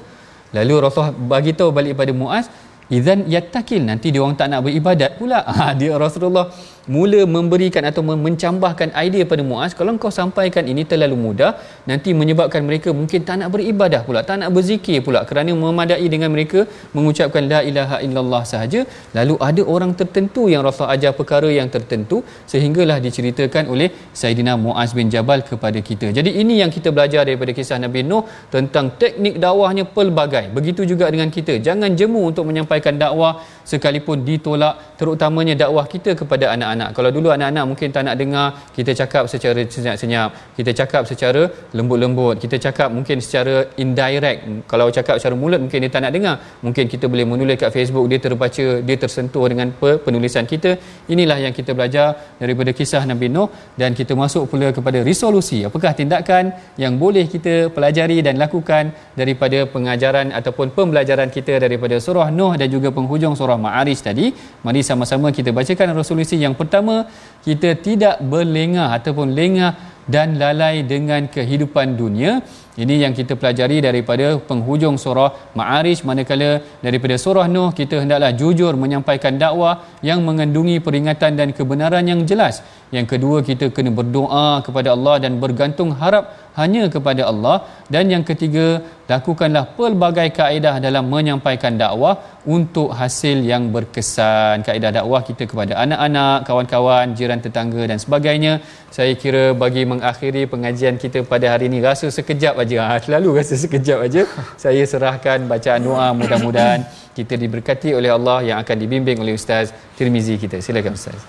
Lalu 0.56 0.74
Rasulullah 0.88 1.12
bagi 1.34 1.52
tahu 1.52 1.68
balik 1.68 2.00
pada 2.00 2.12
Muaz 2.16 2.48
Izan 2.92 3.24
yattakil 3.32 3.80
nanti 3.88 4.12
dia 4.12 4.20
orang 4.20 4.36
tak 4.36 4.52
nak 4.52 4.60
beribadat 4.66 5.16
pula. 5.16 5.40
Ha, 5.40 5.72
dia 5.80 5.96
Rasulullah 5.96 6.52
mula 6.94 7.20
memberikan 7.24 7.80
atau 7.88 8.02
mencambahkan 8.04 8.92
idea 9.04 9.24
pada 9.30 9.42
Muaz 9.50 9.72
kalau 9.78 9.96
kau 10.02 10.12
sampaikan 10.12 10.64
ini 10.72 10.82
terlalu 10.90 11.16
mudah 11.16 11.56
nanti 11.88 12.12
menyebabkan 12.20 12.60
mereka 12.68 12.92
mungkin 12.98 13.24
tak 13.28 13.40
nak 13.40 13.48
beribadah 13.54 14.00
pula 14.04 14.20
tak 14.28 14.36
nak 14.40 14.52
berzikir 14.56 15.00
pula 15.06 15.24
kerana 15.28 15.56
memadai 15.56 16.06
dengan 16.14 16.28
mereka 16.34 16.68
mengucapkan 16.96 17.48
la 17.52 17.60
ilaha 17.70 17.96
illallah 18.06 18.42
sahaja. 18.52 18.80
Lalu 19.16 19.34
ada 19.48 19.62
orang 19.74 19.92
tertentu 20.00 20.52
yang 20.52 20.60
Rasul 20.68 20.88
ajar 20.94 21.12
perkara 21.16 21.48
yang 21.48 21.72
tertentu 21.72 22.20
sehinggalah 22.52 22.98
diceritakan 23.06 23.72
oleh 23.72 23.88
Saidina 24.20 24.54
Muaz 24.60 24.92
bin 24.98 25.08
Jabal 25.08 25.40
kepada 25.50 25.80
kita. 25.80 26.12
Jadi 26.12 26.36
ini 26.42 26.60
yang 26.60 26.68
kita 26.76 26.92
belajar 26.92 27.24
daripada 27.24 27.52
kisah 27.56 27.80
Nabi 27.80 28.04
Nuh 28.04 28.28
tentang 28.52 28.92
teknik 29.00 29.40
dakwahnya 29.40 29.88
pelbagai. 29.96 30.52
Begitu 30.52 30.84
juga 30.92 31.08
dengan 31.08 31.32
kita. 31.32 31.56
Jangan 31.64 31.96
jemu 31.96 32.22
untuk 32.30 32.44
menyampaikan 32.44 32.73
dakwah 32.80 33.42
sekalipun 33.64 34.24
ditolak 34.28 34.96
terutamanya 35.00 35.54
dakwah 35.56 35.84
kita 35.88 36.14
kepada 36.14 36.52
anak-anak. 36.54 36.88
Kalau 36.96 37.10
dulu 37.10 37.28
anak-anak 37.36 37.64
mungkin 37.70 37.88
tak 37.90 38.04
nak 38.06 38.16
dengar, 38.20 38.46
kita 38.76 38.92
cakap 39.00 39.24
secara 39.32 39.60
senyap-senyap, 39.64 40.28
kita 40.58 40.70
cakap 40.80 41.02
secara 41.10 41.42
lembut-lembut, 41.76 42.38
kita 42.44 42.56
cakap 42.60 42.88
mungkin 42.96 43.18
secara 43.24 43.66
indirect. 43.80 44.40
Kalau 44.70 44.86
cakap 44.92 45.16
secara 45.18 45.34
mulut 45.34 45.60
mungkin 45.64 45.78
dia 45.84 45.90
tak 45.90 46.02
nak 46.04 46.12
dengar. 46.16 46.36
Mungkin 46.64 46.84
kita 46.92 47.08
boleh 47.12 47.26
menulis 47.26 47.56
kat 47.62 47.70
Facebook, 47.76 48.06
dia 48.10 48.20
terbaca, 48.20 48.66
dia 48.86 48.96
tersentuh 48.96 49.44
dengan 49.50 49.68
penulisan 50.06 50.44
kita. 50.46 50.76
Inilah 51.10 51.38
yang 51.44 51.54
kita 51.56 51.72
belajar 51.76 52.36
daripada 52.38 52.70
kisah 52.70 53.02
Nabi 53.10 53.28
Nuh 53.32 53.48
dan 53.80 53.90
kita 53.98 54.12
masuk 54.14 54.44
pula 54.52 54.70
kepada 54.76 55.00
resolusi. 55.10 55.64
Apakah 55.68 55.92
tindakan 55.96 56.54
yang 56.78 56.94
boleh 57.02 57.26
kita 57.34 57.54
pelajari 57.74 58.20
dan 58.26 58.36
lakukan 58.44 58.92
daripada 59.20 59.58
pengajaran 59.74 60.30
ataupun 60.38 60.70
pembelajaran 60.76 61.28
kita 61.36 61.58
daripada 61.64 61.98
surah 62.06 62.28
Nuh 62.38 62.52
dan 62.60 62.63
juga 62.68 62.88
penghujung 62.90 63.34
surah 63.38 63.58
Ma'arij 63.60 63.98
tadi. 64.00 64.32
Mari 64.66 64.80
sama-sama 64.80 65.30
kita 65.30 65.50
bacakan 65.54 65.96
resolusi 65.96 66.36
yang 66.40 66.54
pertama 66.58 67.08
kita 67.46 67.76
tidak 67.78 68.20
berlengah 68.24 68.92
ataupun 68.96 69.32
lengah 69.32 69.72
dan 70.04 70.36
lalai 70.36 70.84
dengan 70.84 71.24
kehidupan 71.28 71.96
dunia 71.96 72.44
ini 72.82 72.94
yang 73.02 73.12
kita 73.18 73.32
pelajari 73.40 73.78
daripada 73.86 74.26
penghujung 74.48 74.96
surah 75.02 75.30
Ma'arij 75.58 75.98
manakala 76.08 76.50
daripada 76.86 77.14
surah 77.24 77.46
Nuh 77.54 77.70
kita 77.80 78.02
hendaklah 78.02 78.30
jujur 78.40 78.72
menyampaikan 78.82 79.38
dakwah 79.42 79.74
yang 80.08 80.20
mengandungi 80.28 80.76
peringatan 80.86 81.38
dan 81.38 81.48
kebenaran 81.58 82.02
yang 82.12 82.20
jelas. 82.30 82.56
Yang 82.96 83.06
kedua 83.12 83.36
kita 83.48 83.66
kena 83.76 83.90
berdoa 83.98 84.48
kepada 84.66 84.88
Allah 84.96 85.14
dan 85.22 85.38
bergantung 85.42 85.90
harap 86.00 86.24
hanya 86.58 86.84
kepada 86.94 87.22
Allah 87.30 87.56
dan 87.94 88.10
yang 88.14 88.24
ketiga 88.28 88.66
lakukanlah 89.10 89.64
pelbagai 89.76 90.28
kaedah 90.38 90.74
dalam 90.84 91.04
menyampaikan 91.14 91.74
dakwah 91.82 92.14
untuk 92.56 92.88
hasil 93.00 93.38
yang 93.52 93.64
berkesan 93.74 94.62
kaedah 94.66 94.90
dakwah 94.98 95.20
kita 95.28 95.44
kepada 95.50 95.72
anak-anak, 95.84 96.38
kawan-kawan, 96.48 97.16
jiran 97.18 97.42
tetangga 97.46 97.82
dan 97.90 97.98
sebagainya. 98.04 98.52
Saya 98.96 99.12
kira 99.22 99.44
bagi 99.62 99.82
mengakhiri 99.92 100.42
pengajian 100.52 100.96
kita 101.02 101.26
pada 101.32 101.46
hari 101.52 101.66
ini 101.70 101.80
rasa 101.88 102.06
sekejap 102.16 102.54
aja. 102.64 102.78
Ha, 102.88 102.94
selalu 103.04 103.28
rasa 103.38 103.54
sekejap 103.64 103.98
aja. 104.06 104.22
Saya 104.64 104.82
serahkan 104.92 105.38
bacaan 105.52 105.80
doa 105.88 106.08
mudah-mudahan 106.20 106.80
kita 107.18 107.34
diberkati 107.44 107.90
oleh 107.98 108.10
Allah 108.16 108.38
yang 108.48 108.58
akan 108.62 108.76
dibimbing 108.82 109.18
oleh 109.24 109.34
Ustaz 109.40 109.70
Tirmizi 109.98 110.34
kita. 110.42 110.58
Silakan 110.66 110.98
Ustaz. 110.98 111.20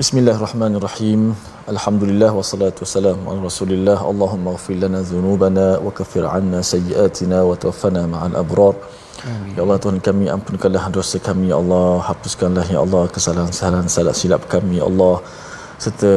Bismillahirrahmanirrahim. 0.00 1.22
Alhamdulillah 1.72 2.30
wassalatu 2.38 2.82
wassalamu 2.84 3.28
ala 3.30 3.40
Rasulillah. 3.50 3.98
Allahumma 4.12 4.54
ighfir 4.56 4.76
lana 4.82 5.00
dhunubana 5.10 5.66
wa 5.86 5.92
kaffir 5.98 6.24
'anna 6.24 6.60
sayyi'atina 6.72 7.38
wa 7.48 7.54
tawaffana 7.62 8.02
ma'al 8.14 8.36
abrar. 8.42 8.74
Amin. 9.30 9.52
Ya 9.56 9.60
Allah 9.64 9.78
Tuhan 9.84 9.98
kami 10.08 10.26
ampunkanlah 10.36 10.84
dosa 10.96 11.18
kami 11.28 11.46
ya 11.52 11.56
Allah 11.62 11.88
hapuskanlah 12.08 12.66
ya 12.74 12.78
Allah 12.84 13.02
kesalahan-kesalahan 13.14 13.88
salah 13.96 14.14
silap 14.20 14.42
kami 14.54 14.80
ya 14.80 14.86
Allah 14.90 15.14
serta 15.84 16.12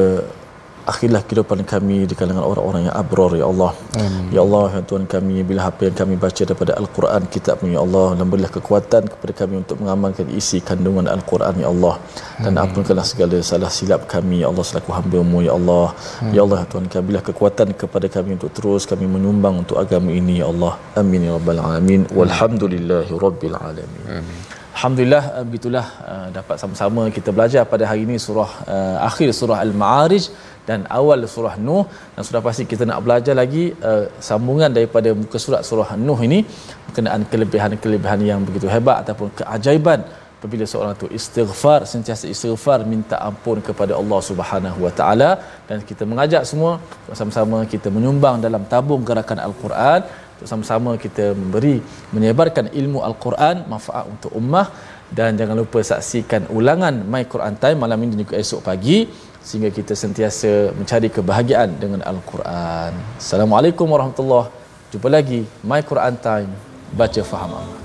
akhirlah 0.92 1.22
kehidupan 1.28 1.60
kami 1.72 1.98
di 2.10 2.16
kalangan 2.20 2.46
orang-orang 2.50 2.82
yang 2.88 2.96
abror 3.02 3.32
ya 3.42 3.46
Allah. 3.52 3.72
Amin. 4.04 4.26
ya 4.36 4.40
Allah 4.46 4.66
ya 4.76 4.82
Tuhan 4.90 5.04
kami 5.14 5.42
bila 5.50 5.62
apa 5.70 5.82
yang 5.88 5.96
kami 6.02 6.16
baca 6.24 6.42
daripada 6.50 6.74
Al-Quran 6.82 7.22
kitab 7.36 7.66
ya 7.76 7.82
Allah 7.86 8.08
dan 8.18 8.26
berilah 8.32 8.52
kekuatan 8.58 9.04
kepada 9.12 9.34
kami 9.42 9.56
untuk 9.64 9.78
mengamalkan 9.82 10.28
isi 10.40 10.58
kandungan 10.70 11.06
Al-Quran 11.16 11.56
ya 11.64 11.68
Allah. 11.74 11.96
Dan 12.44 12.54
Amin. 12.54 12.64
ampunkanlah 12.64 13.08
segala 13.12 13.38
salah 13.52 13.72
silap 13.78 14.06
kami 14.16 14.46
ya 14.46 14.48
Allah 14.52 14.66
selaku 14.70 14.90
hamba-Mu 14.98 15.40
ya 15.48 15.54
Allah. 15.60 15.88
Amin. 16.22 16.34
ya 16.38 16.42
Allah 16.46 16.60
ya 16.64 16.68
Tuhan 16.72 16.86
kami 16.92 17.04
berilah 17.10 17.26
kekuatan 17.30 17.68
kepada 17.84 18.08
kami 18.18 18.30
untuk 18.38 18.52
terus 18.58 18.84
kami 18.92 19.06
menyumbang 19.16 19.56
untuk 19.66 19.82
agama 19.84 20.10
ini 20.22 20.42
ya 20.42 20.48
Allah. 20.54 20.74
Amin 21.02 21.26
ya 21.28 21.34
rabbal 21.38 21.62
alamin. 21.68 22.06
Walhamdulillahi 22.20 23.12
rabbil 23.26 23.58
alamin. 23.58 24.06
Amin 24.22 24.55
Alhamdulillah 24.86 25.24
uh, 25.36 25.46
begitulah 25.50 25.86
uh, 26.14 26.28
dapat 26.36 26.56
sama-sama 26.62 27.04
kita 27.16 27.30
belajar 27.36 27.62
pada 27.72 27.84
hari 27.90 28.02
ini 28.08 28.16
surah 28.26 28.52
uh, 28.74 28.98
akhir 29.08 29.30
surah 29.38 29.58
Al-Ma'arij 29.66 30.26
dan 30.68 30.80
awal 30.98 31.26
surah 31.36 31.54
Nuh. 31.68 31.86
Dan 32.14 32.22
sudah 32.28 32.42
pasti 32.48 32.64
kita 32.72 32.84
nak 32.90 33.00
belajar 33.06 33.34
lagi 33.40 33.64
uh, 33.90 34.06
sambungan 34.28 34.70
daripada 34.78 35.10
muka 35.22 35.42
surat 35.46 35.62
surah 35.70 35.90
Nuh 36.08 36.20
ini 36.28 36.40
berkenaan 36.86 37.26
kelebihan-kelebihan 37.32 38.22
yang 38.30 38.46
begitu 38.50 38.70
hebat 38.74 38.98
ataupun 39.02 39.34
keajaiban 39.40 40.06
apabila 40.38 40.66
seorang 40.72 40.94
itu 40.98 41.10
istighfar 41.18 41.80
sentiasa 41.94 42.26
istighfar 42.34 42.80
minta 42.94 43.18
ampun 43.30 43.58
kepada 43.70 43.98
Allah 44.02 44.22
Subhanahu 44.30 44.80
Wa 44.86 44.94
Taala. 45.00 45.32
Dan 45.70 45.82
kita 45.90 46.06
mengajak 46.12 46.46
semua 46.52 46.74
sama-sama 47.22 47.66
kita 47.74 47.90
menyumbang 47.98 48.38
dalam 48.46 48.62
tabung 48.76 49.02
gerakan 49.10 49.42
Al-Quran 49.48 50.02
sama-sama 50.44 51.00
kita 51.00 51.32
memberi 51.32 51.80
menyebarkan 52.12 52.74
ilmu 52.76 53.00
Al-Quran 53.00 53.64
manfaat 53.72 54.04
untuk 54.12 54.36
ummah 54.36 54.68
dan 55.16 55.40
jangan 55.40 55.56
lupa 55.56 55.80
saksikan 55.80 56.52
ulangan 56.52 57.08
My 57.08 57.24
Quran 57.24 57.56
Time 57.56 57.80
malam 57.80 58.04
ini 58.04 58.20
juga 58.26 58.36
esok 58.36 58.68
pagi 58.68 59.08
sehingga 59.40 59.70
kita 59.70 59.94
sentiasa 59.94 60.76
mencari 60.76 61.08
kebahagiaan 61.08 61.78
dengan 61.78 62.02
Al-Quran. 62.02 62.92
Assalamualaikum 63.22 63.86
warahmatullahi 63.86 64.66
Jumpa 64.90 65.08
lagi 65.12 65.46
My 65.64 65.82
Quran 65.86 66.16
Time 66.18 66.50
baca 66.96 67.22
faham 67.22 67.52
Allah. 67.62 67.85